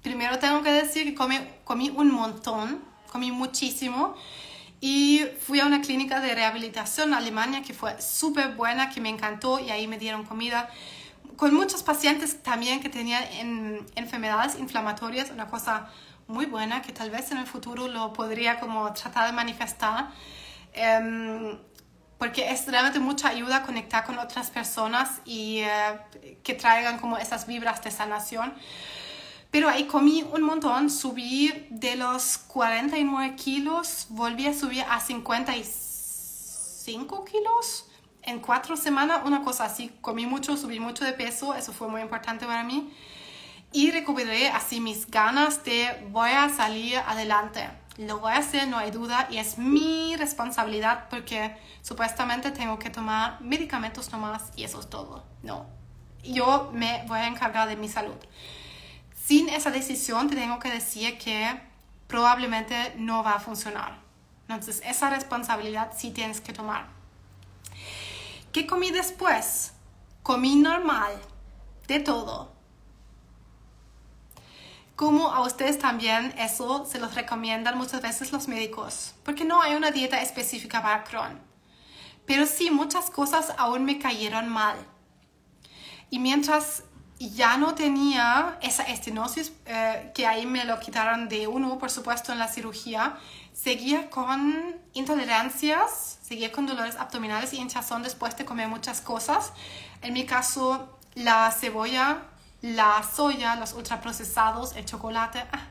[0.01, 4.15] primero tengo que decir que comí, comí un montón, comí muchísimo.
[4.79, 9.09] Y fui a una clínica de rehabilitación en Alemania que fue súper buena, que me
[9.09, 10.71] encantó y ahí me dieron comida.
[11.35, 15.91] Con muchos pacientes también que tenían en, enfermedades inflamatorias, una cosa
[16.31, 20.09] muy buena que tal vez en el futuro lo podría como tratar de manifestar.
[20.73, 21.59] Em,
[22.17, 27.47] porque es realmente mucha ayuda conectar con otras personas y eh, que traigan como esas
[27.47, 28.53] vibras de sanación.
[29.49, 37.25] Pero ahí comí un montón, subí de los 49 kilos, volví a subir a 55
[37.25, 37.87] kilos
[38.21, 39.91] en cuatro semanas, una cosa así.
[40.01, 42.93] Comí mucho, subí mucho de peso, eso fue muy importante para mí.
[43.71, 47.69] Y recuperé así mis ganas de voy a salir adelante.
[47.97, 52.89] Lo voy a hacer, no hay duda, y es mi responsabilidad porque supuestamente tengo que
[52.89, 55.23] tomar medicamentos nomás y eso es todo.
[55.43, 55.65] No,
[56.23, 58.15] yo me voy a encargar de mi salud
[59.31, 61.57] sin esa decisión te tengo que decir que
[62.07, 63.99] probablemente no va a funcionar.
[64.49, 66.87] Entonces, esa responsabilidad sí tienes que tomar.
[68.51, 69.71] ¿Qué comí después?
[70.21, 71.13] Comí normal,
[71.87, 72.51] de todo.
[75.01, 79.73] Como a ustedes también eso se los recomiendan muchas veces los médicos, porque no hay
[79.73, 81.41] una dieta específica para Crohn.
[82.27, 84.75] Pero sí, muchas cosas aún me cayeron mal.
[86.11, 86.83] Y mientras
[87.17, 92.31] ya no tenía esa estenosis, eh, que ahí me lo quitaron de uno, por supuesto,
[92.31, 93.17] en la cirugía.
[93.53, 99.51] Seguía con intolerancias, seguía con dolores abdominales y hinchazón después de comer muchas cosas.
[100.03, 102.21] En mi caso, la cebolla,
[102.61, 105.43] la soya, los ultraprocesados, el chocolate.
[105.51, 105.67] Ah,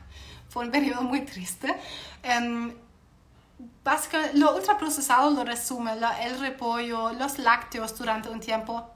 [0.49, 1.73] fue un periodo muy triste.
[2.23, 2.73] Um,
[3.83, 8.91] básicamente, lo ultraprocesado lo resume, el repollo, los lácteos durante un tiempo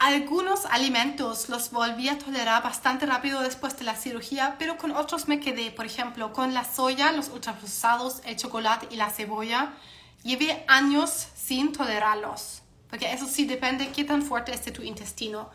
[0.00, 5.28] algunos alimentos los volví a tolerar bastante rápido después de la cirugía, pero con otros
[5.28, 5.70] me quedé.
[5.70, 9.74] Por ejemplo, con la soya, los ultraprocesados, el chocolate y la cebolla.
[10.22, 15.50] Llevé años sin tolerarlos, porque eso sí depende de qué tan fuerte esté tu intestino.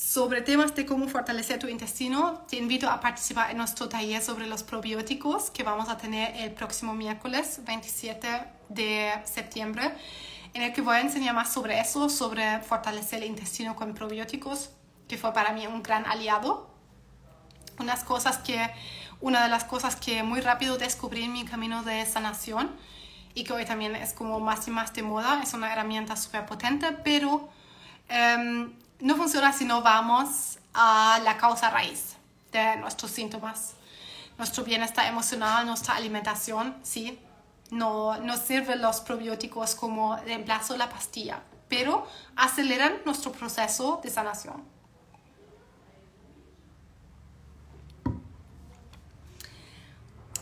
[0.00, 4.46] Sobre temas de cómo fortalecer tu intestino, te invito a participar en nuestro taller sobre
[4.46, 8.26] los probióticos que vamos a tener el próximo miércoles 27
[8.70, 9.92] de septiembre
[10.54, 14.70] en el que voy a enseñar más sobre eso, sobre fortalecer el intestino con probióticos,
[15.06, 16.70] que fue para mí un gran aliado.
[17.78, 18.70] Unas cosas que,
[19.20, 22.70] una de las cosas que muy rápido descubrí en mi camino de sanación
[23.34, 26.46] y que hoy también es como más y más de moda, es una herramienta súper
[26.46, 27.50] potente, pero
[28.08, 32.16] em, no funciona si no vamos a la causa raíz
[32.52, 33.74] de nuestros síntomas.
[34.38, 37.18] Nuestro bienestar emocional, nuestra alimentación, sí,
[37.70, 44.10] no, no sirven los probióticos como reemplazo de la pastilla, pero aceleran nuestro proceso de
[44.10, 44.64] sanación.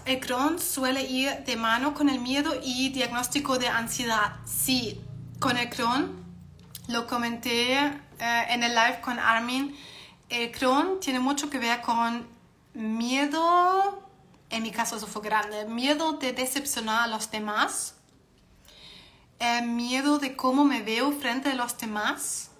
[0.04, 4.36] El Crohn suele ir de mano con el miedo y diagnóstico de ansiedad.
[4.46, 5.02] Sí,
[5.38, 6.24] con el Crohn,
[6.86, 9.76] lo comenté eh, en el live con Armin,
[10.28, 12.26] el Crohn tiene mucho que ver con
[12.74, 14.08] miedo
[14.50, 17.94] en mi caso eso fue grande, miedo de decepcionar a los demás,
[19.40, 22.50] eh, miedo de cómo me veo frente a los demás,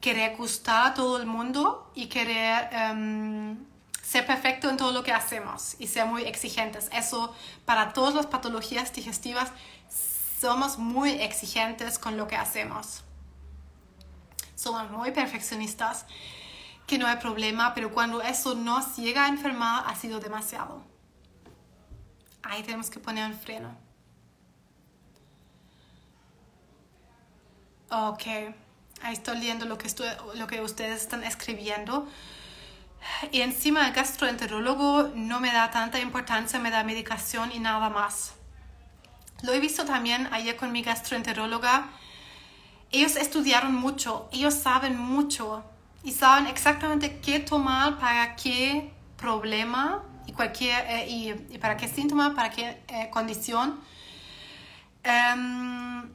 [0.00, 3.56] querer gustar a todo el mundo y querer em,
[4.02, 6.88] ser perfecto en todo lo que hacemos y ser muy exigentes.
[6.92, 7.34] Eso
[7.64, 9.50] para todas las patologías digestivas
[10.40, 13.02] somos muy exigentes con lo que hacemos.
[14.64, 16.06] Somos muy perfeccionistas,
[16.86, 20.94] que no hay problema, pero cuando eso nos llega a enfermar ha sido demasiado
[22.44, 23.76] ahí tenemos que poner un freno.
[27.90, 28.22] Ok,
[29.02, 32.08] ahí estoy leyendo lo que, estoy, lo que ustedes están escribiendo.
[33.30, 38.34] Y encima el gastroenterólogo no me da tanta importancia, me da medicación y nada más.
[39.42, 41.88] Lo he visto también ayer con mi gastroenteróloga.
[42.94, 45.64] Ellos estudiaron mucho, ellos saben mucho
[46.04, 52.36] y saben exactamente qué tomar para qué problema y, cualquier, eh, y, para qué síntoma,
[52.36, 53.80] para qué eh, condición.
[55.02, 56.08] Em,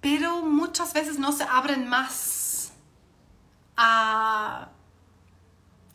[0.00, 2.74] pero muchas veces no se abren más
[3.76, 4.68] a,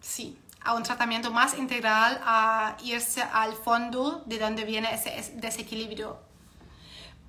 [0.02, 6.25] sí, a un tratamiento más integral, a irse al fondo de donde viene ese desequilibrio.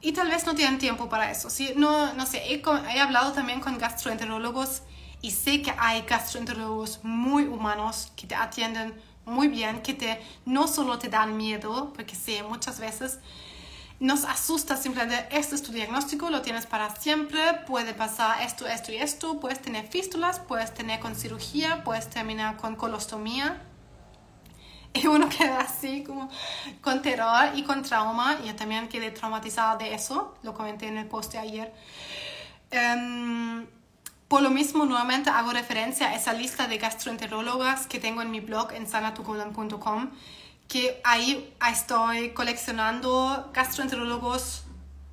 [0.01, 1.51] Y tal vez no tienen tiempo para eso.
[1.51, 1.73] ¿sí?
[1.77, 2.63] No, no sé, he,
[2.95, 4.83] he hablado también con gastroenterólogos
[5.23, 10.69] y sé que hay gastroenterólogos muy humanos que te atienden muy bien, que te, no
[10.69, 13.19] solo te dan miedo, porque sé, muchas veces
[13.99, 18.93] nos asusta simplemente, este es tu diagnóstico, lo tienes para siempre, puede pasar esto, esto
[18.93, 23.63] y esto, puedes tener fístulas, puedes tener con cirugía, puedes terminar con colostomía.
[25.03, 26.31] Y uno queda así como
[26.81, 28.39] con terror y con trauma.
[28.45, 31.73] Yo también quedé traumatizada de eso, lo comenté en el post de ayer.
[32.73, 33.67] Um,
[34.29, 38.41] por lo mismo, nuevamente hago referencia a esa lista de gastroenterólogas que tengo en mi
[38.41, 40.11] blog en sanatucolon.com,
[40.67, 44.65] que ahí estoy coleccionando gastroenterólogos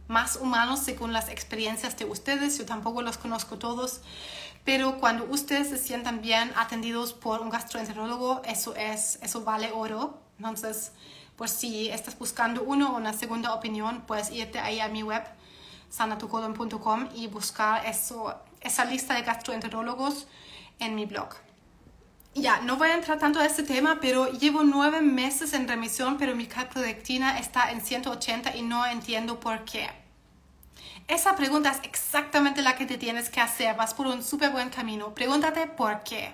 [0.08, 2.58] más humanos según las experiencias de ustedes.
[2.58, 4.02] Yo tampoco los conozco todos,
[4.64, 10.22] pero cuando ustedes se sientan bien atendidos por un gastroenterólogo, eso, es, eso vale oro.
[10.38, 10.92] Entonces,
[11.36, 15.24] pues si estás buscando uno o una segunda opinión, puedes irte ahí a mi web
[15.90, 20.28] sanatucolon.com y buscar eso esa lista de gastroenterólogos
[20.80, 21.30] en mi blog.
[22.34, 26.18] Ya, no voy a entrar tanto a este tema, pero llevo nueve meses en remisión,
[26.18, 29.90] pero mi calprodectina está en 180 y no entiendo por qué.
[31.08, 33.76] Esa pregunta es exactamente la que te tienes que hacer.
[33.76, 35.14] Vas por un súper buen camino.
[35.14, 36.34] Pregúntate por qué.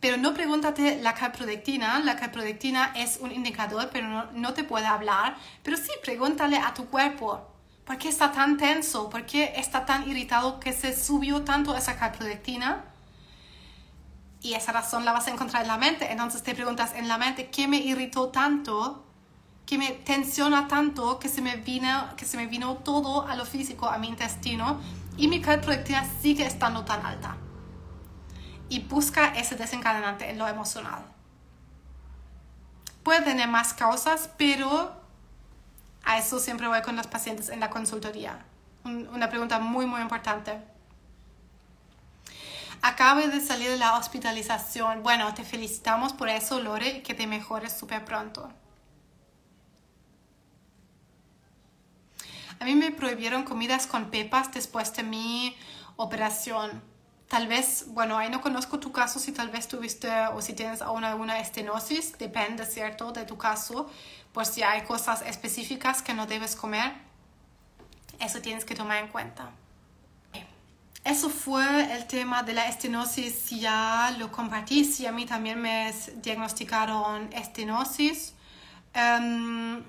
[0.00, 1.98] Pero no pregúntate la calprodectina.
[2.00, 5.36] La calprodectina es un indicador, pero no, te puede hablar.
[5.62, 7.52] Pero sí, pregúntale a tu cuerpo
[7.86, 9.08] ¿Por qué está tan tenso?
[9.08, 12.84] ¿Por qué está tan irritado que se subió tanto esa calprodectina?
[14.42, 16.10] Y esa razón la vas a encontrar en la mente.
[16.10, 19.05] Entonces te preguntas en la mente, ¿qué me irritó tanto?
[19.66, 23.44] ¿Qué me tensiona tanto que se me vino, que se me vino todo a lo
[23.44, 24.80] físico, a mi intestino?
[25.16, 27.36] Y mi calprodectina sigue estando tan alta.
[28.68, 31.04] Y busca ese desencadenante en lo emocional.
[33.02, 34.92] Puede tener más causas, pero
[36.04, 38.44] a eso siempre voy con los pacientes en la consultoría.
[38.84, 40.60] una pregunta muy, muy importante.
[42.82, 45.02] Acabo de salir de la hospitalización.
[45.02, 48.48] Bueno, te felicitamos por eso, Lore, que te mejores súper pronto.
[52.66, 55.56] Mí me prohibieron comidas con pepas después de mi
[55.96, 56.82] operación.
[57.28, 60.82] Tal vez, bueno, ahí no conozco tu caso, si tal vez tuviste o si tienes
[60.82, 63.88] aún alguna estenosis, depende, ¿cierto?, de tu caso
[64.32, 66.92] por si hay cosas específicas que no debes comer,
[68.20, 69.50] eso tienes que tomar en cuenta.
[71.04, 75.94] Eso fue el tema de la estenosis, ya lo compartí, si a mí también me
[76.16, 78.34] diagnosticaron estenosis.
[78.94, 79.84] Um,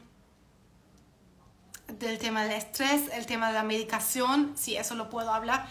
[1.99, 5.67] del tema del estrés, el tema de la medicación, si eso lo puedo hablar.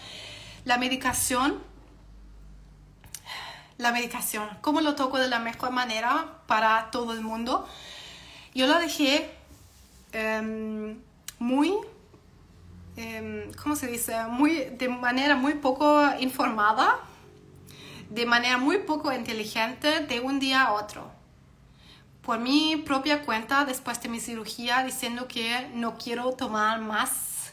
[0.64, 1.62] La medicación,
[3.78, 7.68] la medicación, ¿cómo lo toco de la mejor manera para todo el mundo?
[8.54, 9.30] Yo la dejé
[10.12, 10.98] em,
[11.38, 11.74] muy,
[12.96, 14.16] em, ¿cómo se dice?
[14.28, 16.96] Muy, de manera muy poco informada,
[18.10, 21.15] de manera muy poco inteligente, de un día a otro.
[22.26, 27.52] Por mi propia cuenta, después de mi cirugía, diciendo que no quiero tomar más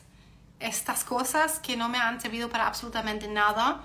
[0.59, 3.83] estas cosas que no me han servido para absolutamente nada,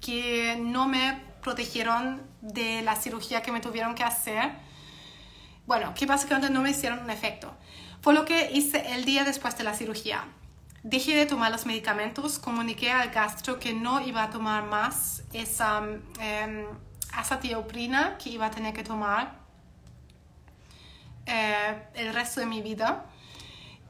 [0.00, 4.52] que no me protegieron de la cirugía que me tuvieron que hacer
[5.66, 7.54] bueno, que básicamente no me hicieron un efecto.
[8.00, 10.24] Fue lo que hice el día después de la cirugía.
[10.82, 15.82] Dejé de tomar los medicamentos, comuniqué al gastro que no iba a tomar más esa
[16.18, 16.66] eh,
[17.12, 19.41] azatioprina que iba a tener que tomar
[21.26, 23.04] eh, el resto de mi vida.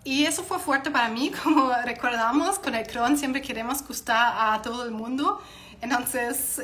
[0.05, 4.63] Y eso fue fuerte para mí, como recordamos, con el Crohn siempre queremos gustar a
[4.63, 5.41] todo el mundo.
[5.81, 6.63] Entonces,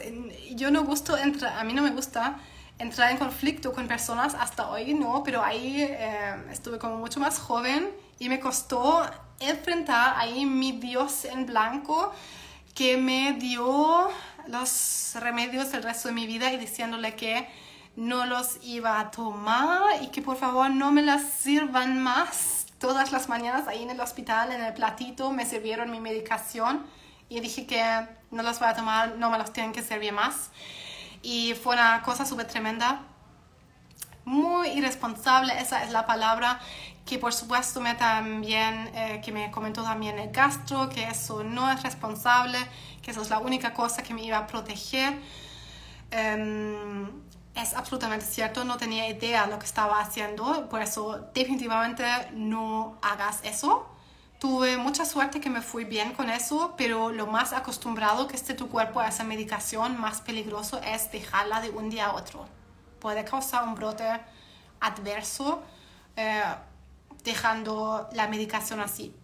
[0.50, 2.38] yo no gusto, a mí no me gusta
[2.78, 7.38] entrar en conflicto con personas hasta hoy no, pero ahí eh, estuve como mucho más
[7.38, 9.04] joven y me costó
[9.40, 12.12] enfrentar ahí mi Dios en blanco
[12.74, 14.08] que me dio
[14.46, 17.48] los remedios el resto de mi vida y diciéndole que
[17.98, 22.66] no los iba a tomar y que por favor no me las sirvan más.
[22.78, 26.86] Todas las mañanas ahí en el hospital, en el platito, me sirvieron mi medicación
[27.28, 27.82] y dije que
[28.30, 30.50] no las voy a tomar, no me las tienen que servir más
[31.22, 33.00] y fue una cosa súper tremenda.
[34.24, 36.60] Muy irresponsable, esa es la palabra
[37.04, 41.68] que por supuesto me también, eh, que me comentó también el gastro, que eso no
[41.68, 42.58] es responsable,
[43.02, 45.18] que eso es la única cosa que me iba a proteger.
[46.12, 47.27] Em,
[47.58, 52.98] es absolutamente cierto, no tenía idea de lo que estaba haciendo, por eso definitivamente no
[53.02, 53.88] hagas eso,
[54.38, 58.54] tuve mucha suerte que me fui bien con eso, pero lo más acostumbrado que esté
[58.54, 62.46] tu cuerpo a esa medicación, más peligroso es dejarla de un día a otro.
[63.00, 64.04] Puede causar un brote
[64.80, 65.62] adverso
[66.16, 66.42] eh,
[67.24, 69.14] dejando la medicación así.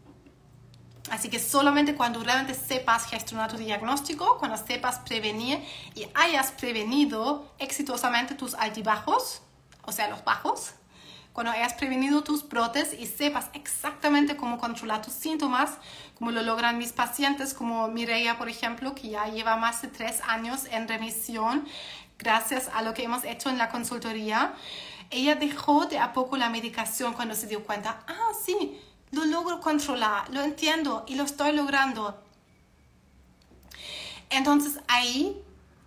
[1.10, 5.62] Así que solamente cuando realmente sepas gestionar tu diagnóstico, cuando sepas prevenir
[5.94, 9.42] y hayas prevenido exitosamente tus altibajos,
[9.82, 10.72] o sea, los bajos,
[11.34, 15.72] cuando hayas prevenido tus brotes y sepas exactamente cómo controlar tus síntomas,
[16.14, 20.20] como lo logran mis pacientes, como Mireia, por ejemplo, que ya lleva más de tres
[20.26, 21.66] años en remisión
[22.18, 24.54] gracias a lo que hemos hecho en la consultoría.
[25.10, 28.80] Ella dejó de a poco la medicación cuando se dio cuenta, ah, sí,
[29.14, 32.20] lo logro controlar, lo entiendo y lo estoy logrando.
[34.30, 35.40] Entonces ahí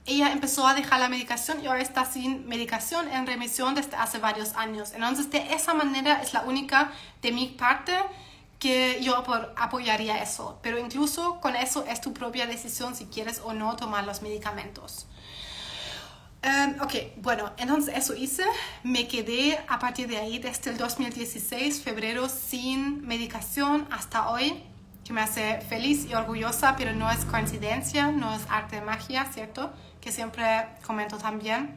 [0.05, 4.19] ella empezó a dejar la medicación y ahora está sin medicación en remisión desde hace
[4.19, 4.93] varios años.
[4.93, 7.93] Entonces de esa manera es la única de mi parte
[8.59, 9.15] que yo
[9.57, 10.59] apoyaría eso.
[10.61, 15.07] Pero incluso con eso es tu propia decisión si quieres o no tomar los medicamentos.
[16.47, 18.43] Um, ok, bueno, entonces eso hice.
[18.83, 24.63] Me quedé a partir de ahí desde el 2016, febrero, sin medicación hasta hoy,
[25.03, 29.25] que me hace feliz y orgullosa, pero no es coincidencia, no es arte de magia,
[29.25, 29.73] ¿cierto?
[29.99, 31.75] Que siempre comento también.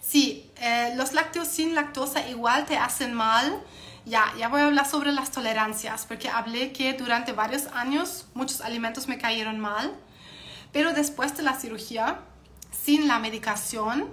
[0.00, 3.62] Sí, eh, los lácteos sin lactosa igual te hacen mal.
[4.06, 8.62] Ya, ya voy a hablar sobre las tolerancias, porque hablé que durante varios años muchos
[8.62, 9.92] alimentos me cayeron mal,
[10.72, 12.20] pero después de la cirugía
[12.72, 14.08] sin la medicación.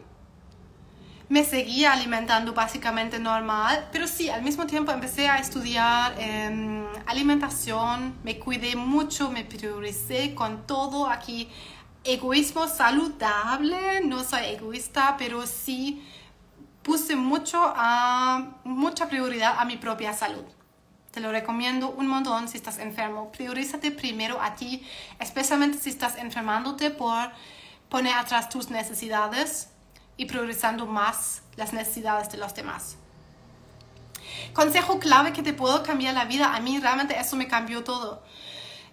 [1.28, 8.16] Me seguía alimentando básicamente normal, pero sí, al mismo tiempo empecé a estudiar em, alimentación,
[8.24, 11.50] me cuidé mucho, me prioricé con todo aquí.
[12.04, 16.04] Egoísmo saludable, no soy egoísta, pero sí
[16.82, 20.46] puse mucho a, mucha prioridad a mi propia salud.
[21.12, 23.32] Te lo recomiendo un montón si estás enfermo.
[23.32, 24.84] Priorízate primero a ti,
[25.20, 27.32] especialmente si estás enfermándote por
[27.90, 29.70] Pone atrás tus necesidades
[30.16, 32.98] y priorizando más las necesidades de los demás.
[34.54, 36.56] Consejo clave que te puedo cambiar la vida.
[36.56, 38.22] A mí realmente eso me cambió todo.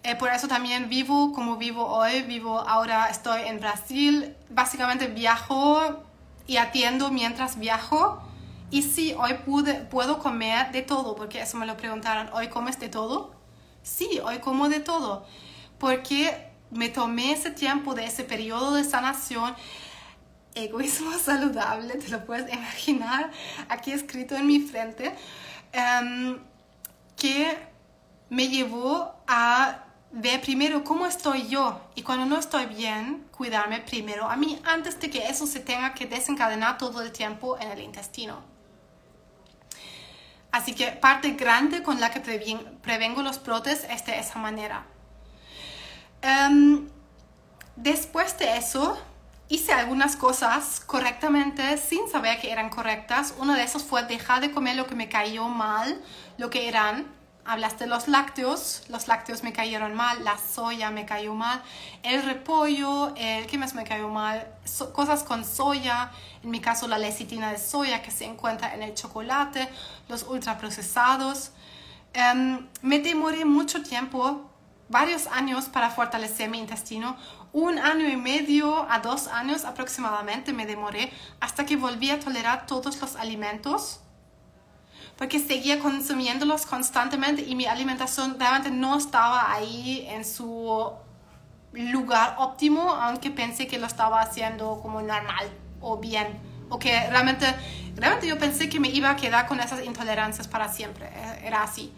[0.03, 2.23] Eh, por eso también vivo como vivo hoy.
[2.23, 4.35] Vivo ahora, estoy en Brasil.
[4.51, 6.03] Básicamente viajo
[6.47, 8.23] y atiendo mientras viajo.
[8.71, 12.31] Y sí, hoy pude, puedo comer de todo, porque eso me lo preguntaron.
[12.33, 13.33] ¿Hoy comes de todo?
[13.83, 15.25] Sí, hoy como de todo.
[15.79, 19.55] Porque me tomé ese tiempo de ese periodo de sanación,
[20.55, 23.31] egoísmo saludable, te lo puedes imaginar,
[23.69, 25.15] aquí escrito en mi frente,
[25.73, 26.39] em,
[27.17, 27.57] que
[28.29, 34.29] me llevó a ver primero cómo estoy yo y cuando no estoy bien, cuidarme primero
[34.31, 37.81] a mí antes de que eso se tenga que desencadenar todo el tiempo en el
[37.81, 38.43] intestino.
[40.53, 44.87] Así que parte grande con la que prevengo los brotes es de esa manera.
[46.27, 46.89] Em,
[47.77, 48.99] después de eso,
[49.49, 53.35] hice algunas cosas correctamente sin saber que eran correctas.
[53.39, 56.03] Uno de esos fue dejar de comer lo que me cayó mal,
[56.37, 57.07] lo que eran.
[57.45, 61.63] Hablaste los lácteos, los lácteos me cayeron mal, la soya me cayó mal,
[62.03, 64.49] el repollo, el, ¿qué más me cayó mal?
[64.93, 66.11] cosas con soya,
[66.43, 69.69] en mi caso la lecitina de soya que se encuentra en el chocolate,
[70.09, 71.53] los ultraprocesados.
[72.17, 74.46] Um, me demoré mucho tiempo
[74.89, 77.17] varios años para fortalecer mi intestino.
[77.53, 82.67] Un año y medio a dos años aproximadamente me demoré hasta que volví a tolerar
[82.67, 84.01] todos los alimentos
[85.17, 90.93] porque seguía consumiéndolos constantemente y mi alimentación realmente no estaba ahí en su
[91.73, 97.47] lugar óptimo, aunque pensé que lo estaba haciendo como normal o bien, o que realmente,
[97.95, 101.09] realmente yo pensé que me iba a quedar con esas intolerancias para siempre,
[101.43, 101.93] era así.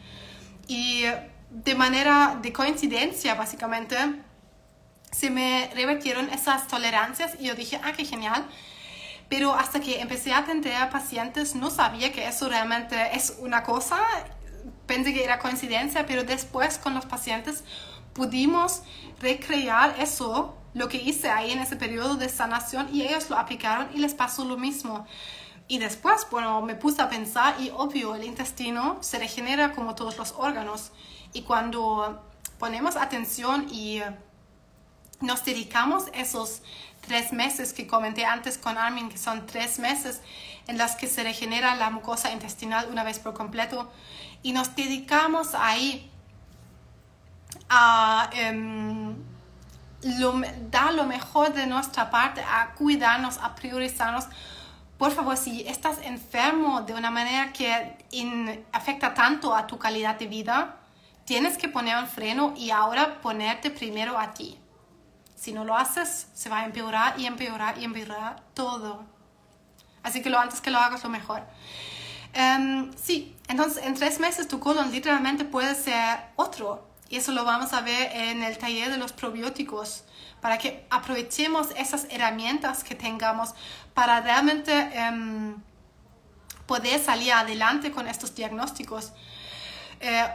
[0.68, 1.05] Y
[1.51, 3.96] de manera de coincidencia, básicamente,
[5.11, 8.46] se me revertieron esas tolerancias y yo dije, ah, qué genial.
[9.28, 13.62] Pero hasta que empecé a atender a pacientes no sabía que eso realmente es una
[13.62, 13.99] cosa.
[14.86, 17.64] Pensé que era coincidencia, pero después con los pacientes
[18.14, 18.82] pudimos
[19.20, 23.88] recrear eso, lo que hice ahí en ese periodo de sanación y ellos lo aplicaron
[23.94, 25.07] y les pasó lo mismo.
[25.68, 30.16] Y después, bueno, me puse a pensar y obvio, el intestino se regenera como todos
[30.16, 30.92] los órganos.
[31.34, 32.24] Y cuando
[32.58, 34.00] ponemos atención y
[35.20, 36.62] nos dedicamos esos
[37.06, 40.20] tres meses que comenté antes con Armin, que son tres meses
[40.66, 43.90] en las que se regenera la mucosa intestinal una vez por completo,
[44.42, 46.10] y nos dedicamos ahí
[47.68, 49.16] a em,
[50.70, 54.26] dar lo mejor de nuestra parte, a cuidarnos, a priorizarnos,
[54.99, 57.96] por favor, si estás enfermo de una manera que
[58.72, 60.76] afecta tanto a tu calidad de vida,
[61.24, 64.59] tienes que poner un freno y ahora ponerte primero a ti.
[65.36, 69.05] Si no lo haces, se va a empeorar y empeorar y empeorar todo.
[70.03, 71.42] Así que lo antes que lo hagas, lo mejor.
[72.32, 76.88] Em, sí, entonces en tres meses tu colon literalmente puede ser otro.
[77.09, 80.05] Y eso lo vamos a ver en el taller de los probióticos,
[80.41, 83.55] para que aprovechemos esas herramientas que tengamos
[83.95, 85.57] para realmente em,
[86.66, 89.12] poder salir adelante con estos diagnósticos.
[90.01, 90.26] Eh,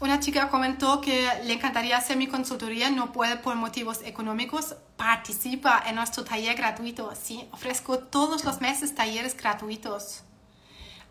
[0.00, 4.76] una chica comentó que le encantaría hacer mi consultoría, no puede por motivos económicos.
[4.96, 7.12] Participa en nuestro taller gratuito.
[7.20, 10.24] Sí, ofrezco todos los meses talleres gratuitos.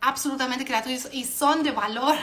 [0.05, 2.15] Absolutamente gratuitos y son de valor.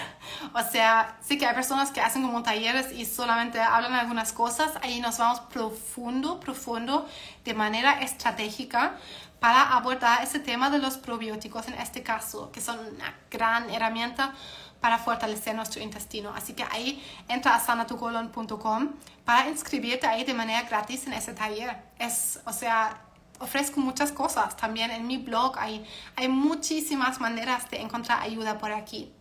[0.53, 4.73] O sea, sí que hay personas que hacen como talleres y solamente hablan algunas cosas.
[4.83, 7.09] Ahí nos vamos profundo, profundo,
[7.43, 8.97] de manera estratégica
[9.39, 14.35] para abordar ese tema de los probióticos en este caso, que son una gran herramienta
[14.83, 16.35] para fortalecer nuestro intestino.
[16.37, 18.91] Así que ahí entra a sanatucolon.com
[19.25, 21.77] para inscribirte ahí de manera gratis en ese taller.
[21.99, 23.01] Es, o sea,
[23.41, 25.59] ofrezco muchas cosas también en mi blog.
[25.59, 25.85] Hay,
[26.15, 29.13] hay muchísimas maneras de encontrar ayuda por aquí.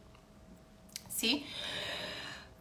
[1.09, 1.45] ¿Sí?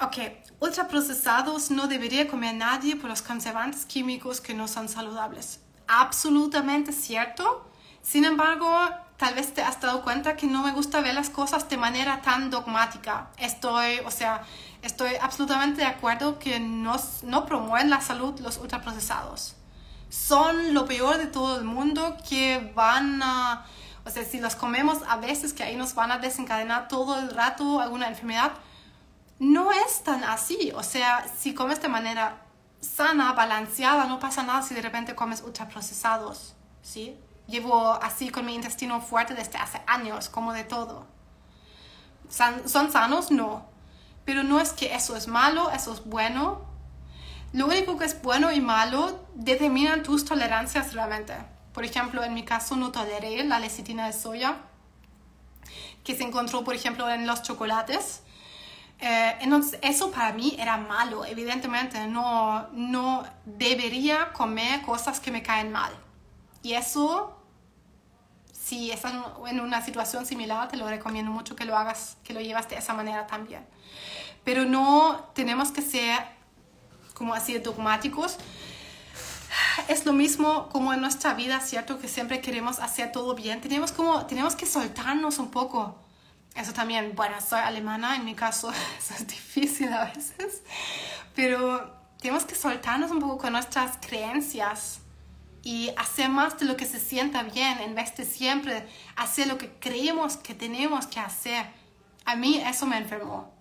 [0.01, 0.17] Ok,
[0.61, 5.61] ultraprocesados no debería comer nadie por los conservantes químicos que no son saludables.
[5.89, 7.69] Absolutamente cierto.
[8.01, 8.71] Sin embargo,
[9.17, 12.23] tal vez te has dado cuenta que no me gusta ver las cosas de manera
[12.23, 13.31] tan dogmática.
[13.39, 14.43] Estoy, o sea,
[14.83, 19.58] estoy absolutamente de acuerdo que no, no promueven la salud los ultraprocesados.
[20.09, 23.67] Son lo peor de todo el mundo que van a,
[24.05, 27.31] o sea, si los comemos a veces que ahí nos van a desencadenar todo el
[27.31, 28.53] rato alguna enfermedad,
[29.39, 30.73] no es tan así.
[30.75, 32.43] O sea, si comes de manera
[32.81, 37.17] sana, balanceada, no pasa nada si de repente comes ultraprocesados, ¿sí?
[37.47, 41.07] Llevo así con mi intestino fuerte desde hace años, como de todo.
[42.29, 43.31] ¿Son sanos?
[43.31, 43.67] No.
[44.25, 46.68] Pero no es que eso es malo, eso es bueno.
[47.53, 51.35] Lo único que es bueno y malo determinan tus tolerancias realmente.
[51.73, 54.57] Por ejemplo, en mi caso no toleré la lecitina de soya,
[56.05, 58.23] que se encontró, por ejemplo, en los chocolates.
[59.01, 61.25] Eh, entonces, eso para mí era malo.
[61.25, 65.93] Evidentemente, no, no debería comer cosas que me caen mal.
[66.63, 67.39] Y eso
[68.69, 69.15] si estás
[69.47, 72.77] en una situación similar, te lo recomiendo mucho que lo hagas, que lo llevas de
[72.77, 73.65] esa manera también.
[74.45, 76.19] Pero no tenemos que ser
[77.19, 78.39] como así dogmáticos.
[79.89, 81.99] Es lo mismo como en nuestra vida, ¿cierto?
[81.99, 83.61] Que siempre queremos hacer todo bien.
[83.61, 85.99] Tenemos, como, tenemos que soltarnos un poco.
[86.55, 90.63] Eso también, bueno, soy alemana, en mi caso eso es difícil a veces.
[91.35, 95.01] Pero tenemos que soltarnos un poco con nuestras creencias
[95.63, 99.59] y hacer más de lo que se sienta bien en vez de siempre hacer lo
[99.59, 101.67] que creemos que tenemos que hacer.
[102.25, 103.58] A mí eso me enfermó.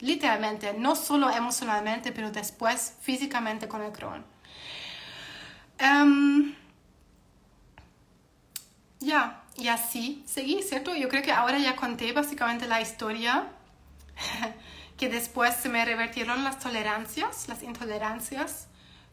[0.00, 4.24] Literalmente, no solo emocionalmente, pero después físicamente con el Crohn.
[5.78, 6.54] Em,
[9.00, 10.94] ya, y así seguí, ¿cierto?
[10.94, 13.48] Yo creo que ahora ya conté básicamente la historia,
[14.96, 18.68] que después se me revertieron las tolerancias, las intolerancias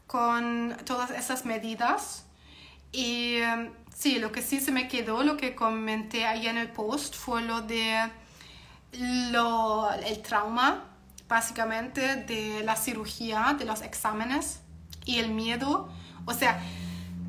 [0.08, 2.26] con todas esas medidas.
[2.92, 6.70] Y em, sí, lo que sí se me quedó, lo que comenté ahí en el
[6.70, 8.12] post, fue lo de
[8.94, 10.86] lo, el trauma,
[11.28, 14.62] básicamente, de la cirugía, de los exámenes
[15.06, 15.89] y el miedo.
[16.26, 16.62] O sea,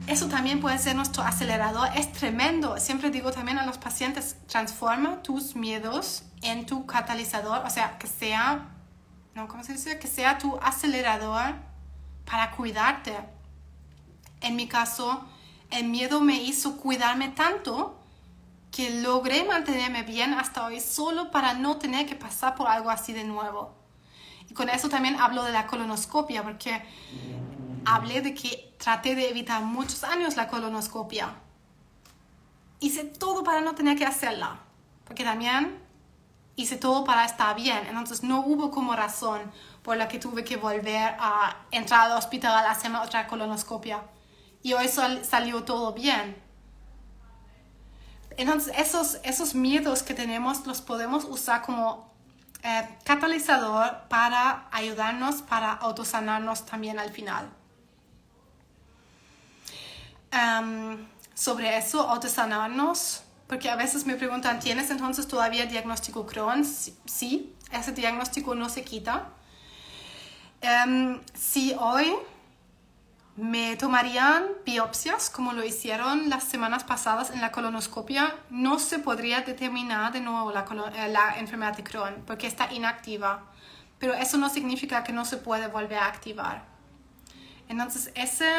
[0.07, 1.89] eso también puede ser nuestro acelerador.
[1.95, 2.79] Es tremendo.
[2.79, 7.65] Siempre digo también a los pacientes, transforma tus miedos en tu catalizador.
[7.65, 8.69] O sea, que sea,
[9.35, 9.47] ¿no?
[9.47, 9.99] ¿Cómo se dice?
[9.99, 11.55] Que sea tu acelerador
[12.25, 13.17] para cuidarte.
[14.41, 15.25] En mi caso,
[15.71, 18.02] el miedo me hizo cuidarme tanto
[18.73, 23.13] que logré mantenerme bien hasta hoy solo para no tener que pasar por algo así
[23.13, 23.75] de nuevo.
[24.49, 26.83] Y con eso también hablo de la colonoscopia, porque
[27.85, 31.35] hablé de que traté de evitar muchos años la colonoscopia.
[32.81, 34.59] Hice todo para no tener que hacerla,
[35.05, 35.79] porque también
[36.57, 39.41] hice todo para estar bien, entonces no hubo como razón
[39.83, 44.03] por la que tuve que volver a entrar al hospital a hacerme otra colonoscopia.
[44.63, 46.41] Y hoy salió todo bien.
[48.37, 52.13] Entonces, esos, esos miedos que tenemos los podemos usar como
[52.63, 57.49] eh, catalizador para ayudarnos, para autosanarnos también al final.
[60.31, 66.65] Em, sobre eso, autosanarnos, porque a veces me preguntan, ¿tienes entonces todavía diagnóstico Crohn?
[66.65, 69.29] Sí, ese diagnóstico no se quita.
[70.61, 72.15] Em, si hoy
[73.37, 78.35] me tomarían biopsias como lo hicieron las semanas pasadas en la colonoscopia.
[78.51, 80.65] No se podría determinar de nuevo la,
[80.95, 83.45] eh, la enfermedad de Crohn porque está inactiva.
[83.99, 86.65] Pero eso no significa que no se puede volver a activar.
[87.69, 88.51] Entonces, ese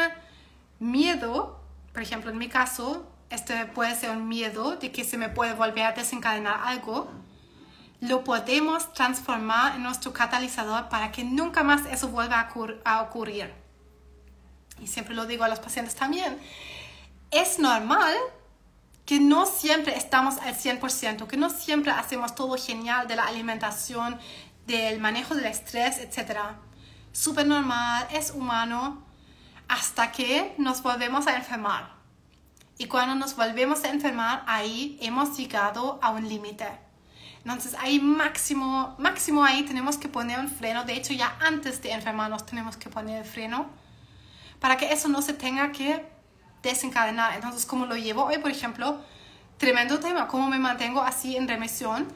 [0.80, 1.60] miedo,
[1.92, 5.54] por ejemplo, en mi caso, este puede ser un miedo de que se me puede
[5.54, 7.10] volver a desencadenar algo,
[8.00, 12.50] lo podemos transformar en nuestro catalizador para que nunca más eso vuelva
[12.84, 13.63] a, ocurrir.
[14.84, 16.38] Y siempre lo digo a los pacientes también,
[17.30, 18.14] es normal
[19.06, 24.18] que no siempre estamos al 100%, que no siempre hacemos todo genial de la alimentación,
[24.66, 26.38] del manejo del estrés, etc.
[27.12, 29.02] Súper normal, es humano,
[29.68, 31.94] hasta que nos volvemos a enfermar.
[32.76, 36.66] Y cuando nos volvemos a enfermar, ahí hemos llegado a un límite.
[37.38, 40.84] Entonces, ahí máximo, máximo ahí tenemos que poner un freno.
[40.84, 43.83] De hecho, ya antes de enfermarnos tenemos que poner el freno
[44.60, 46.04] para que eso no se tenga que
[46.62, 47.34] desencadenar.
[47.34, 49.00] Entonces, ¿cómo lo llevo hoy, por ejemplo?
[49.58, 52.08] Tremendo tema, cómo me mantengo así en remisión.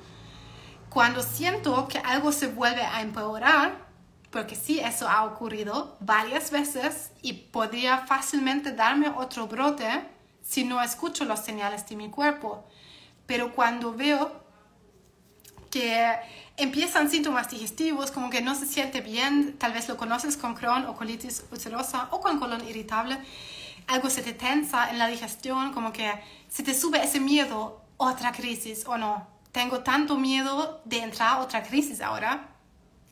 [0.89, 3.87] Cuando siento que algo se vuelve a empeorar,
[4.31, 9.89] porque sí, eso ha ocurrido varias veces y podría fácilmente darme otro brote
[10.43, 12.67] si no escucho las señales de mi cuerpo.
[13.27, 14.43] Pero cuando veo
[15.71, 16.17] que
[16.59, 20.87] empiezan síntomas digestivos, como que no se siente bien, tal vez lo conoces con Crohn
[20.87, 23.19] o colitis ulcerosa o con colon irritable,
[23.87, 26.13] algo se te tensa en la digestión, como que
[26.49, 29.27] se te sube ese miedo, otra crisis o no.
[29.53, 32.49] Tengo tanto miedo de entrar a otra crisis ahora,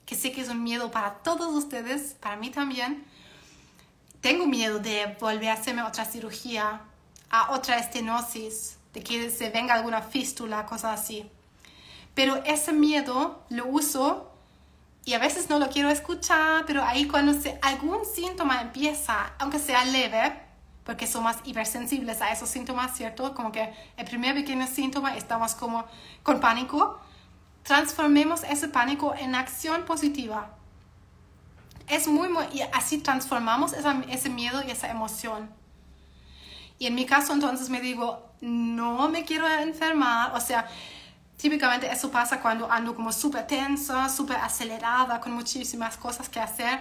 [0.05, 3.05] que sé que es un miedo para todos ustedes, para mí también.
[4.21, 6.81] Tengo miedo de volver a hacerme otra cirugía,
[7.31, 11.31] a otra estenosis, de que se venga alguna fístula, cosas así.
[12.17, 14.33] Pero ese miedo lo uso
[15.05, 19.59] y a veces no lo quiero escuchar, pero ahí cuando se, algún síntoma empieza, aunque
[19.59, 20.33] sea leve,
[20.83, 23.35] porque somos hipersensibles a esos síntomas, ¿cierto?
[23.35, 25.85] Como que el primer pequeño síntoma estamos como
[26.23, 26.99] con pánico,
[27.65, 30.57] transformemos ese pánico en acción positiva.
[31.87, 33.75] Es muy, muy y así transformamos
[34.09, 35.51] ese miedo y esa emoción.
[36.79, 40.67] Y en mi caso entonces me digo, no me quiero enfermar, o sea,
[41.37, 46.81] típicamente eso pasa cuando ando como súper tensa, súper acelerada, con muchísimas cosas que hacer.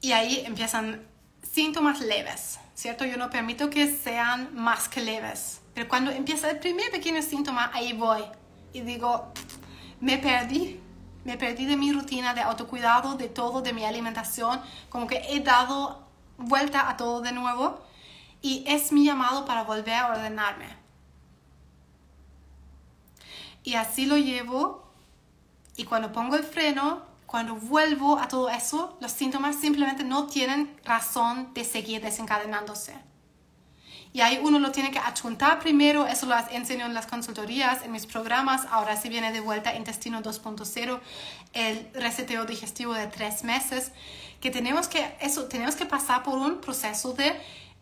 [0.00, 1.06] Y ahí empiezan
[1.42, 3.04] síntomas leves, ¿cierto?
[3.04, 5.60] Yo no permito que sean más que leves.
[5.74, 8.22] Pero cuando empieza el primer pequeño síntoma, ahí voy
[8.72, 9.32] y digo,
[10.00, 10.80] me perdí,
[11.24, 15.40] me perdí de mi rutina de autocuidado, de todo, de mi alimentación, como que he
[15.40, 16.06] dado
[16.36, 17.84] vuelta a todo de nuevo
[18.40, 20.77] y es mi llamado para volver a ordenarme.
[23.68, 24.82] Y así lo llevo
[25.76, 30.74] y cuando pongo el freno, cuando vuelvo a todo eso, los síntomas simplemente no tienen
[30.86, 32.94] razón de seguir desencadenándose.
[34.14, 37.92] Y ahí uno lo tiene que achuntar primero, eso lo enseño en las consultorías, en
[37.92, 41.00] mis programas, ahora sí viene de vuelta Intestino 2.0,
[41.52, 43.92] el reseteo digestivo de tres meses,
[44.40, 47.38] que tenemos que, eso, tenemos que pasar por un proceso de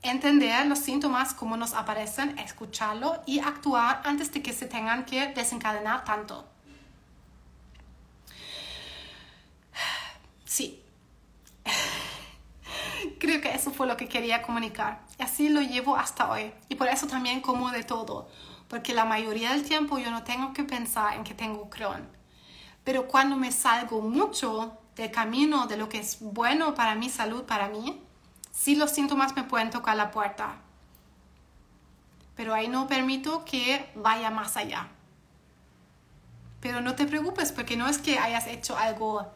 [0.07, 5.29] entender los síntomas, cómo nos aparecen, escucharlo y actuar antes de que se tengan que
[5.29, 6.47] desencadenar tanto.
[10.45, 10.83] Sí.
[13.19, 15.03] Creo que eso fue lo que quería comunicar.
[15.19, 16.53] Y así lo llevo hasta hoy.
[16.69, 18.29] Y por eso también como de todo.
[18.69, 22.09] Porque la mayoría del tiempo yo no tengo que pensar en que tengo Crohn.
[22.85, 27.45] Pero cuando me salgo mucho del camino de lo que es bueno para mi salud,
[27.45, 28.01] para mí,
[28.57, 30.57] sí los síntomas me pueden tocar la puerta,
[32.35, 34.89] pero ahí no permito que vaya más allá.
[36.61, 39.31] Pero no te preocupes porque no es que hayas hecho algo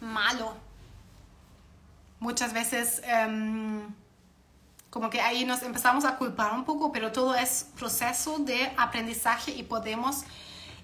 [0.00, 0.54] malo.
[2.20, 3.82] Muchas veces em,
[4.88, 9.50] como que ahí nos empezamos a culpar un poco, pero todo es proceso de aprendizaje
[9.52, 10.24] y podemos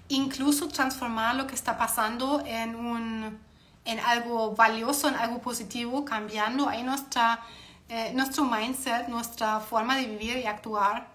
[0.09, 3.46] incluso transformar lo que está pasando en un
[3.87, 7.39] en algo valioso, en algo positivo, cambiando ahí nuestra,
[7.87, 11.07] eh, nuestro mindset, nuestra forma de vivir y actuar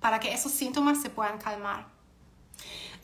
[0.00, 1.86] para que esos síntomas se puedan calmar.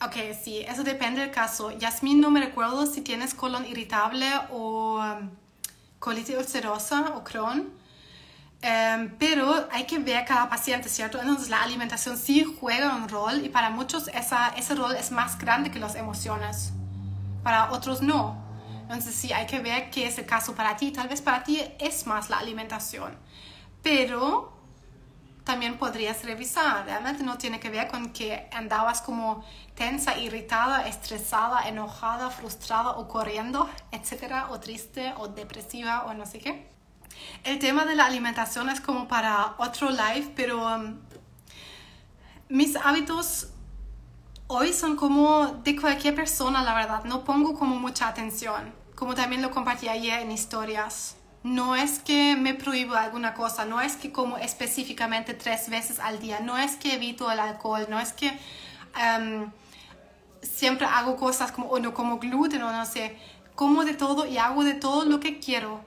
[0.05, 1.71] Ok, sí, eso depende del caso.
[1.71, 5.29] Yasmin, no me recuerdo si tienes colon irritable o um,
[5.99, 7.71] colitis ulcerosa o Crohn,
[8.61, 11.19] em, pero hay que ver cada paciente, ¿cierto?
[11.19, 15.37] Entonces la alimentación sí juega un rol y para muchos esa, ese rol es más
[15.37, 16.71] grande que las emociones.
[17.43, 18.42] Para otros no.
[18.83, 20.91] Entonces sí, hay que ver qué es el caso para ti.
[20.91, 23.17] Tal vez para ti es más la alimentación.
[23.81, 24.53] Pero
[25.43, 26.85] también podrías revisar.
[26.85, 29.43] Realmente no tiene que ver con que andabas como
[29.75, 36.39] tensa, irritada, estresada, enojada, frustrada o corriendo, etcétera, o triste o depresiva o no sé
[36.39, 36.69] qué.
[37.43, 40.99] El tema de la alimentación es como para otro live, pero um,
[42.49, 43.52] mis hábitos
[44.47, 47.03] hoy son como de cualquier persona, la verdad.
[47.05, 51.15] No pongo como mucha atención, como también lo compartí ayer en historias.
[51.43, 56.19] No es que me prohíbo alguna cosa, no es que como específicamente tres veces al
[56.19, 58.31] día, no es que evito el alcohol, no es que
[58.95, 59.51] um,
[60.41, 63.17] siempre hago cosas como, o no como gluten o no sé,
[63.55, 65.83] como de todo y hago de todo lo que quiero.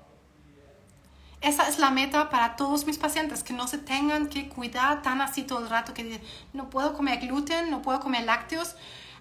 [1.47, 5.20] Esa es la meta para todos mis pacientes, que no se tengan que cuidar tan
[5.20, 6.20] así todo el rato, que dicen,
[6.53, 8.74] no puedo comer gluten, no puedo comer lácteos,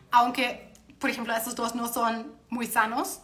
[0.09, 3.19] aunque, por ejemplo, esos dos no son muy sanos,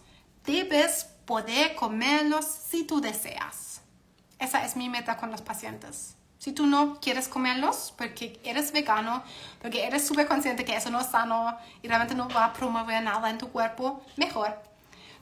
[0.45, 3.81] debes poder comerlos si tú deseas.
[4.37, 6.15] Esa es mi meta con los pacientes.
[6.37, 9.23] Si tú no quieres comerlos porque eres vegano,
[9.59, 13.01] porque eres súper consciente que eso no es sano y realmente no va a promover
[13.01, 14.61] nada en tu cuerpo, mejor.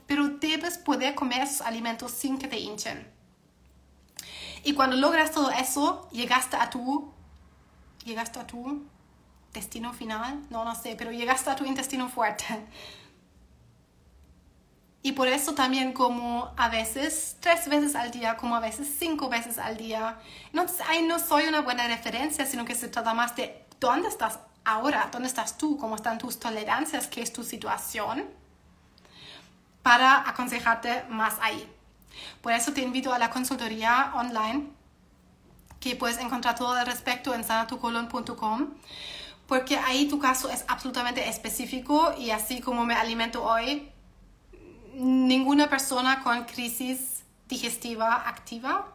[0.05, 3.18] Pero debes poder comer esos alimentos sin que te hinchen.
[4.63, 7.11] Y cuando logras todo eso, llegaste a tu,
[8.05, 8.83] llegaste a tu
[9.53, 12.45] destino final, no, no sé, pero llegaste a tu intestino fuerte.
[15.01, 19.29] Y por eso también como a veces tres veces al día, como a veces cinco
[19.29, 20.19] veces al día.
[20.47, 24.39] Entonces ahí no soy una buena referencia, sino que se trata más de dónde estás
[24.65, 28.25] ahora, dónde estás tú, cómo están tus tolerancias, qué es tu situación,
[29.81, 31.65] para aconsejarte más ahí.
[32.41, 34.67] Por eso te invito a la consultoría online,
[35.79, 38.67] que puedes encontrar todo al respecto en sanatucolon.com
[39.49, 43.89] porque ahí tu caso es absolutamente específico y así como me alimento hoy,
[44.93, 48.87] ninguna persona con crisis digestiva activa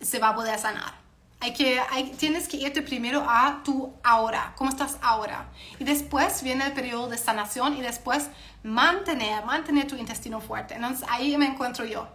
[0.00, 0.94] se va a poder sanar.
[1.40, 5.48] Hay que, hay, tienes que irte primero a tu ahora, cómo estás ahora.
[5.80, 8.28] Y después viene el periodo de sanación y después
[8.62, 10.74] mantener, mantener tu intestino fuerte.
[10.74, 12.08] Entonces ahí me encuentro yo.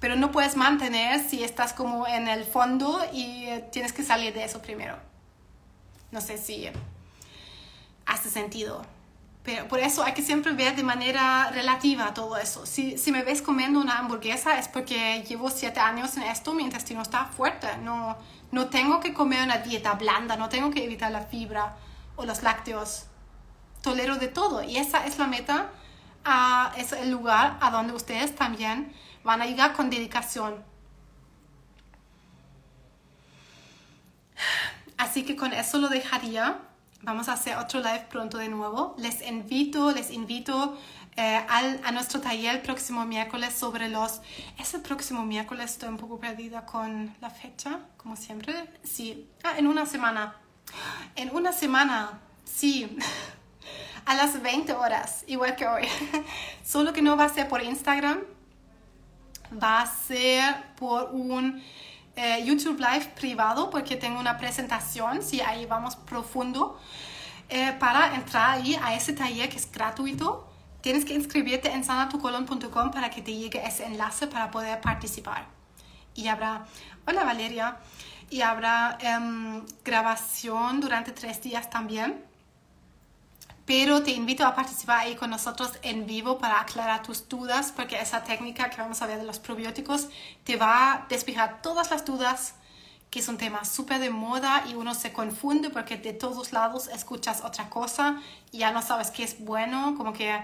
[0.00, 4.44] Pero no puedes mantener si estás como en el fondo y tienes que salir de
[4.44, 4.96] eso primero.
[6.10, 6.68] No sé si
[8.06, 8.82] hace sentido.
[9.42, 12.66] Pero por eso hay que siempre ver de manera relativa todo eso.
[12.66, 16.64] Si, si me ves comiendo una hamburguesa es porque llevo siete años en esto, mi
[16.64, 17.66] intestino está fuerte.
[17.78, 18.16] No,
[18.52, 21.76] no tengo que comer una dieta blanda, no tengo que evitar la fibra
[22.16, 23.06] o los lácteos.
[23.80, 24.62] Tolero de todo.
[24.62, 25.70] Y esa es la meta,
[26.24, 28.92] a, es el lugar a donde ustedes también
[29.28, 30.64] van a llegar con dedicación.
[34.96, 36.62] Así que con eso lo dejaría.
[37.02, 38.96] Vamos a hacer otro live pronto de nuevo.
[38.96, 40.78] Les invito, les invito
[41.16, 44.22] eh, al, a nuestro taller el próximo miércoles sobre los...
[44.58, 48.54] Es el próximo miércoles, estoy un poco perdida con la fecha, como siempre.
[48.82, 50.36] Sí, ah, en una semana.
[51.16, 52.96] En una semana, sí.
[54.06, 55.86] a las 20 horas, igual que hoy.
[56.64, 58.22] Solo que no va a ser por Instagram,
[59.52, 61.62] va a ser por un
[62.16, 66.78] eh, YouTube Live privado porque tengo una presentación, si ahí vamos profundo.
[67.48, 70.46] Eh, para entrar ahí a ese taller que es gratuito,
[70.80, 75.46] tienes que inscribirte en sanatucolon.com para que te llegue ese enlace para poder participar.
[76.14, 76.66] Y habrá,
[77.06, 77.78] hola Valeria,
[78.30, 82.27] y habrá em, grabación durante tres días también
[83.68, 88.00] pero te invito a participar ahí con nosotros en vivo para aclarar tus dudas, porque
[88.00, 90.08] esa técnica que vamos a ver de los probióticos
[90.42, 92.54] te va a despejar todas las dudas,
[93.10, 96.88] que es un tema súper de moda y uno se confunde porque de todos lados
[96.88, 100.42] escuchas otra cosa y ya no sabes qué es bueno, como que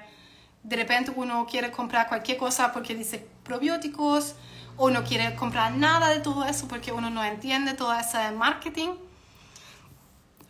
[0.62, 4.34] de repente uno quiere comprar cualquier cosa porque dice probióticos
[4.76, 8.90] o no quiere comprar nada de todo eso porque uno no entiende todo ese marketing.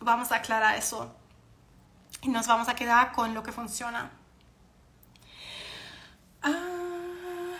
[0.01, 1.15] Vamos a aclarar eso
[2.25, 4.09] y nos vamos a quedar con lo que funciona.
[6.41, 7.57] Ah.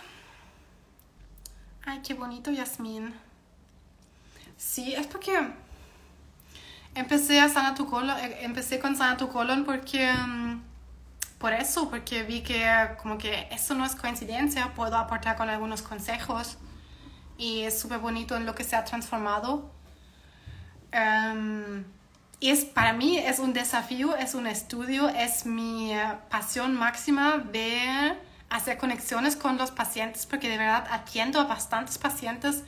[1.84, 3.14] Ay, qué bonito, Yasmín.
[4.56, 5.52] Sí, es porque
[6.94, 10.62] empecé a sanar tu colon, eh, empecé con sanar tu colon porque mm,
[11.38, 12.66] por eso, porque vi que
[13.00, 16.56] como que eso no es coincidencia, puedo aportar con algunos consejos
[17.38, 19.70] y es súper bonito en lo que se ha transformado.
[20.92, 21.84] Um,
[22.40, 28.20] es, para mí es un desafío, es un estudio, es mi eh, pasión máxima ver,
[28.50, 32.62] hacer conexiones con los pacientes, porque de verdad atiendo a bastantes pacientes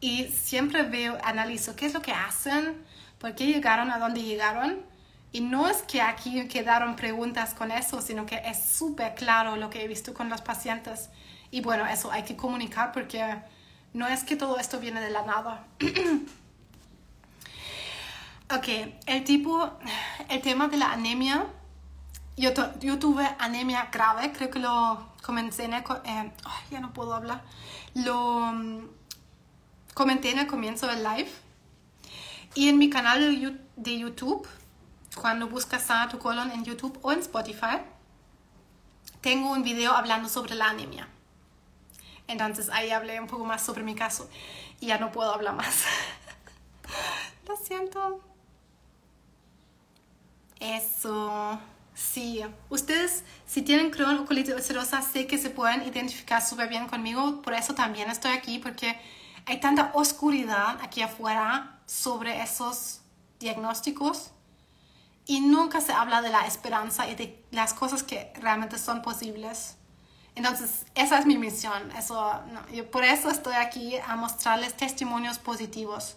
[0.00, 2.84] y siempre veo, analizo qué es lo que hacen,
[3.18, 4.84] por qué llegaron a donde llegaron.
[5.32, 9.68] Y no es que aquí quedaron preguntas con eso, sino que es súper claro lo
[9.70, 11.10] que he visto con los pacientes.
[11.50, 13.22] Y bueno, eso hay que comunicar porque
[13.92, 15.64] no es que todo esto viene de la nada.
[18.48, 18.68] Ok,
[19.06, 19.72] el tipo,
[20.28, 21.46] el tema de la anemia.
[22.36, 26.32] Yo, yo tuve anemia grave, creo que lo comenté en el, eh,
[26.70, 27.42] ya no puedo hablar.
[27.94, 28.86] Lo um,
[29.94, 31.30] comenté en el comienzo del live.
[32.54, 34.46] Y en mi canal de YouTube,
[35.20, 37.80] cuando buscas sana tu colon en YouTube o en Spotify,
[39.22, 41.08] tengo un video hablando sobre la anemia.
[42.28, 44.30] Entonces ahí hablé un poco más sobre mi caso
[44.78, 45.82] y ya no puedo hablar más.
[47.48, 48.25] Lo siento.
[50.60, 51.58] Eso.
[51.94, 56.88] Sí, ustedes si tienen Crohn o colitis ulcerosa sé que se pueden identificar súper bien
[56.88, 59.00] conmigo, por eso también estoy aquí, porque
[59.46, 63.00] hay tanta oscuridad aquí afuera sobre esos
[63.40, 64.32] diagnósticos
[65.24, 69.76] y nunca se habla de la esperanza y de las cosas que realmente son posibles.
[70.34, 71.90] Entonces, esa es mi misión.
[71.92, 72.42] Eso,
[72.92, 76.16] por eso estoy aquí a mostrarles testimonios positivos.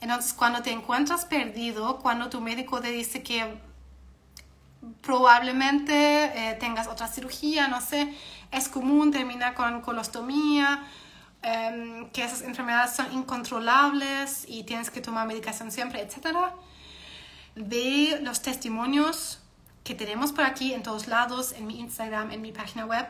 [0.00, 3.60] Entonces, cuando te encuentras perdido, cuando tu médico te dice que
[5.02, 8.14] probablemente eh, tengas otra cirugía, no sé,
[8.50, 10.84] es común terminar con colostomía,
[11.42, 16.36] em, que esas enfermedades son incontrolables y tienes que tomar medicación siempre, etc.
[17.56, 19.40] Ve los testimonios
[19.84, 23.06] que tenemos por aquí en todos lados, en mi Instagram, en mi página web,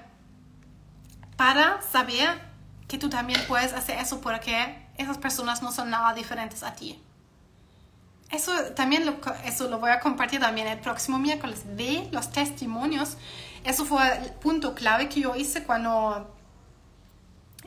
[1.36, 2.40] para saber
[2.86, 7.00] que tú también puedes hacer eso porque esas personas no son nada diferentes a ti.
[8.30, 11.62] Eso también lo, eso lo voy a compartir también el próximo miércoles.
[11.66, 13.16] Ve los testimonios.
[13.64, 16.34] Eso fue el punto clave que yo hice cuando,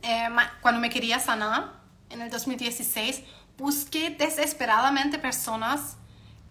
[0.03, 0.29] eh,
[0.61, 1.73] cuando me quería sanar
[2.09, 3.23] en el 2016.
[3.57, 5.97] Busqué desesperadamente personas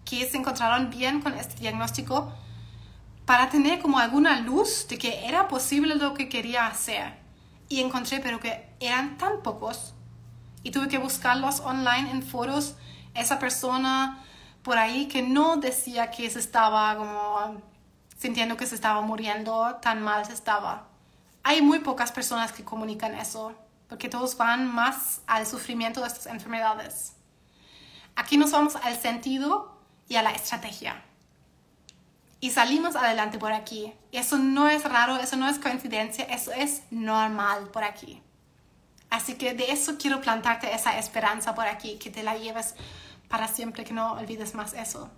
[0.03, 2.33] que se encontraron bien con este diagnóstico
[3.25, 7.13] para tener como alguna luz de que era posible lo que quería hacer.
[7.69, 9.93] Y encontré, pero que eran tan pocos.
[10.63, 12.75] Y tuve que buscarlos online en foros
[13.13, 14.23] esa persona
[14.63, 17.61] por ahí que no decía que se estaba como
[18.17, 20.87] sintiendo que se estaba muriendo, tan mal se estaba.
[21.41, 23.55] Hay muy pocas personas que comunican eso,
[23.89, 27.13] porque todos van más al sufrimiento de estas enfermedades.
[28.15, 29.75] Aquí nos vamos al sentido
[30.07, 31.03] y a la estrategia.
[32.39, 33.93] Y salimos adelante por aquí.
[34.11, 38.21] Eso no es raro, eso no es coincidencia, eso es normal por aquí.
[39.11, 42.75] Así que de eso quiero plantarte esa esperanza por aquí, que te la lleves
[43.27, 45.11] para siempre, que no olvides más eso.